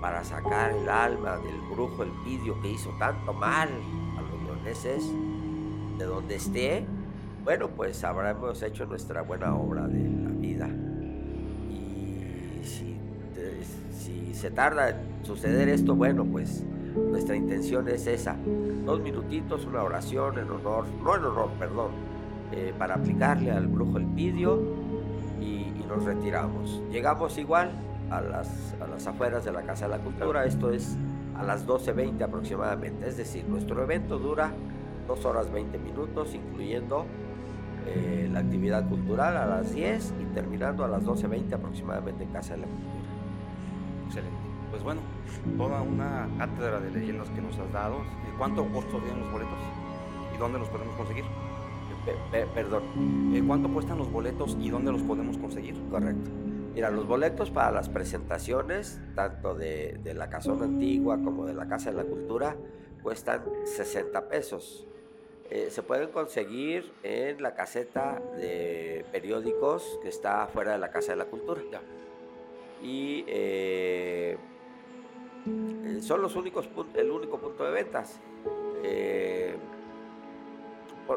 para 0.01 0.25
sacar 0.25 0.73
el 0.73 0.89
alma 0.89 1.39
del 1.39 1.59
brujo 1.73 2.03
el 2.03 2.11
pidio 2.25 2.61
que 2.61 2.73
hizo 2.73 2.91
tanto 2.99 3.33
mal 3.33 3.71
a 4.19 4.21
los 4.21 4.43
leoneses, 4.43 5.05
de 5.99 6.05
donde 6.05 6.35
esté, 6.35 6.85
bueno, 7.43 7.69
pues 7.69 8.03
habremos 8.05 8.63
hecho 8.63 8.85
nuestra 8.85 9.23
buena 9.23 9.55
obra 9.55 9.87
de 9.87 10.09
la 10.25 10.31
vida. 10.31 10.69
Se 14.45 14.51
tarda 14.51 14.91
en 14.91 14.97
suceder 15.25 15.71
esto, 15.71 15.95
bueno, 15.95 16.27
pues 16.27 16.67
nuestra 16.95 17.35
intención 17.35 17.89
es 17.89 18.07
esa. 18.07 18.37
Dos 18.85 19.01
minutitos, 19.01 19.65
una 19.65 19.83
oración 19.83 20.39
en 20.39 20.51
honor, 20.51 20.85
no 21.03 21.17
en 21.17 21.25
honor, 21.25 21.49
perdón, 21.59 21.93
eh, 22.53 22.75
para 22.79 22.97
aplicarle 22.97 23.53
al 23.53 23.69
brujo 23.69 23.97
el 23.97 24.05
pidio 24.05 24.85
nos 25.89 26.05
retiramos. 26.05 26.83
Llegamos 26.91 27.39
igual 27.39 27.71
a 28.11 28.21
las, 28.21 28.75
a 28.83 28.87
las 28.87 29.07
afueras 29.07 29.47
de 29.47 29.53
la 29.53 29.63
Casa 29.63 29.87
de 29.87 29.97
la 29.97 29.99
Cultura, 30.03 30.45
esto 30.45 30.71
es 30.71 30.95
a 31.39 31.43
las 31.43 31.67
12.20 31.67 32.23
aproximadamente, 32.23 33.09
es 33.09 33.17
decir, 33.17 33.47
nuestro 33.49 33.83
evento 33.83 34.19
dura 34.19 34.53
2 35.09 35.25
horas 35.25 35.51
20 35.51 35.79
minutos, 35.79 36.35
incluyendo 36.35 37.07
eh, 37.87 38.29
la 38.31 38.41
actividad 38.41 38.87
cultural 38.91 39.39
a 39.39 39.47
las 39.47 39.75
10 39.75 40.15
y 40.21 40.35
terminando 40.35 40.85
a 40.85 40.89
las 40.89 41.03
12.20 41.03 41.55
aproximadamente 41.55 42.25
en 42.25 42.31
Casa 42.31 42.55
de 42.55 42.61
la 42.61 42.67
Cultura. 42.67 43.04
Excelente. 44.15 44.39
Pues 44.71 44.83
bueno, 44.85 45.01
toda 45.59 45.83
una 45.83 46.29
cátedra 46.39 46.79
de 46.79 46.93
leyendas 46.93 47.29
que 47.31 47.41
nos 47.41 47.59
has 47.59 47.73
dado. 47.73 47.97
¿Cuánto 48.39 48.65
costo 48.67 48.99
tienen 48.99 49.21
los 49.21 49.33
boletos? 49.33 49.59
¿Y 50.33 50.39
dónde 50.39 50.61
los 50.61 50.69
podemos 50.69 50.95
conseguir? 50.95 51.25
perdón. 52.55 53.33
Eh, 53.35 53.43
¿Cuánto 53.45 53.69
cuestan 53.73 53.99
los 53.99 54.13
boletos 54.13 54.57
y 54.61 54.71
dónde 54.71 54.93
los 54.93 55.03
podemos 55.03 55.37
conseguir? 55.39 55.75
Correcto. 55.91 56.31
Mira, 56.75 56.91
los 56.91 57.09
boletos 57.09 57.51
para 57.51 57.73
las 57.73 57.89
presentaciones, 57.89 59.01
tanto 59.17 59.55
de, 59.55 59.99
la 60.15 60.29
Casona 60.29 60.65
Antigua 60.65 61.19
como 61.25 61.47
de 61.47 61.55
la 61.55 61.67
Casa 61.67 61.91
de 61.91 61.97
la 61.97 62.05
Cultura, 62.05 62.57
cuestan 63.03 63.43
60 63.65 64.29
pesos. 64.29 64.87
Eh, 65.51 65.69
se 65.71 65.83
pueden 65.83 66.11
conseguir 66.11 66.93
en 67.03 67.43
la 67.43 67.55
caseta 67.55 68.23
de 68.37 69.05
periódicos 69.11 69.99
que 70.03 70.09
está 70.09 70.47
fuera 70.47 70.73
de 70.73 70.79
la 70.79 70.91
Casa 70.91 71.13
de 71.13 71.17
la 71.17 71.25
Cultura. 71.25 71.63
Ya. 71.73 71.81
Y 72.85 73.25
eh, 73.27 74.39
son 76.01 76.23
los 76.23 76.37
únicos 76.37 76.69
el 76.95 77.11
único 77.11 77.39
punto 77.39 77.65
de 77.65 77.73
ventas 77.73 78.21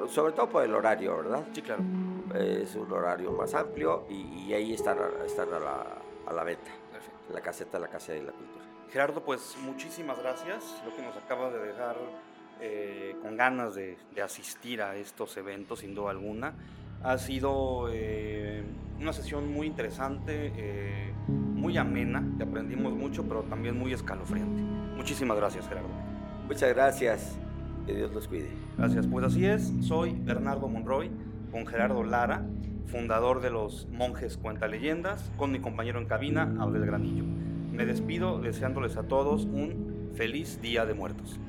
sobre 0.09 0.33
todo 0.33 0.49
por 0.49 0.63
el 0.63 0.73
horario, 0.73 1.17
¿verdad? 1.17 1.45
Sí, 1.53 1.61
claro. 1.61 1.83
Es 2.35 2.75
un 2.75 2.91
horario 2.91 3.31
más 3.31 3.53
amplio 3.53 4.05
y, 4.09 4.53
ahí 4.53 4.73
están, 4.73 4.97
están 5.25 5.53
a, 5.53 5.59
la, 5.59 5.85
a 6.25 6.33
la 6.33 6.43
venta, 6.43 6.71
Perfecto. 6.91 7.33
la 7.33 7.41
caseta 7.41 7.77
de 7.77 7.85
la 7.85 7.89
Casa 7.89 8.13
de 8.13 8.23
la 8.23 8.31
Cultura. 8.31 8.65
Gerardo, 8.91 9.23
pues 9.23 9.57
muchísimas 9.63 10.19
gracias. 10.19 10.81
Lo 10.85 10.95
que 10.95 11.01
nos 11.01 11.15
acaba 11.15 11.49
de 11.49 11.59
dejar 11.59 11.95
eh, 12.59 13.15
con 13.21 13.37
ganas 13.37 13.75
de, 13.75 13.97
asistir 14.23 14.81
a 14.81 14.95
estos 14.95 15.35
eventos, 15.37 15.79
sin 15.79 15.95
duda 15.95 16.11
alguna. 16.11 16.53
Ha 17.03 17.17
sido 17.17 17.89
eh, 17.91 18.63
una 18.99 19.13
sesión 19.13 19.51
muy 19.51 19.67
interesante, 19.67 20.51
eh, 20.55 21.13
muy 21.57 21.77
amena, 21.77 22.23
aprendimos 22.39 22.93
mucho, 22.93 23.23
pero 23.23 23.41
también 23.43 23.77
muy 23.77 23.91
escalofriante. 23.91 24.61
Muchísimas 24.95 25.37
gracias, 25.37 25.67
Gerardo. 25.67 25.89
Muchas 26.47 26.73
gracias. 26.73 27.37
Que 27.85 27.95
Dios 27.95 28.13
los 28.13 28.27
cuide. 28.27 28.49
Gracias. 28.77 29.07
Pues 29.07 29.25
así 29.25 29.45
es. 29.45 29.73
Soy 29.81 30.13
Bernardo 30.13 30.67
Monroy 30.67 31.09
con 31.51 31.65
Gerardo 31.65 32.03
Lara, 32.03 32.45
fundador 32.85 33.41
de 33.41 33.49
los 33.49 33.87
Monjes 33.91 34.37
Cuenta 34.37 34.67
Leyendas, 34.67 35.31
con 35.37 35.51
mi 35.51 35.59
compañero 35.59 35.99
en 35.99 36.05
cabina, 36.05 36.53
Abdel 36.59 36.85
Granillo. 36.85 37.23
me 37.23 37.85
despido 37.85 38.39
deseándoles 38.39 38.97
a 38.97 39.03
todos 39.03 39.45
un 39.45 40.11
feliz 40.15 40.61
Día 40.61 40.85
de 40.85 40.93
Muertos. 40.93 41.39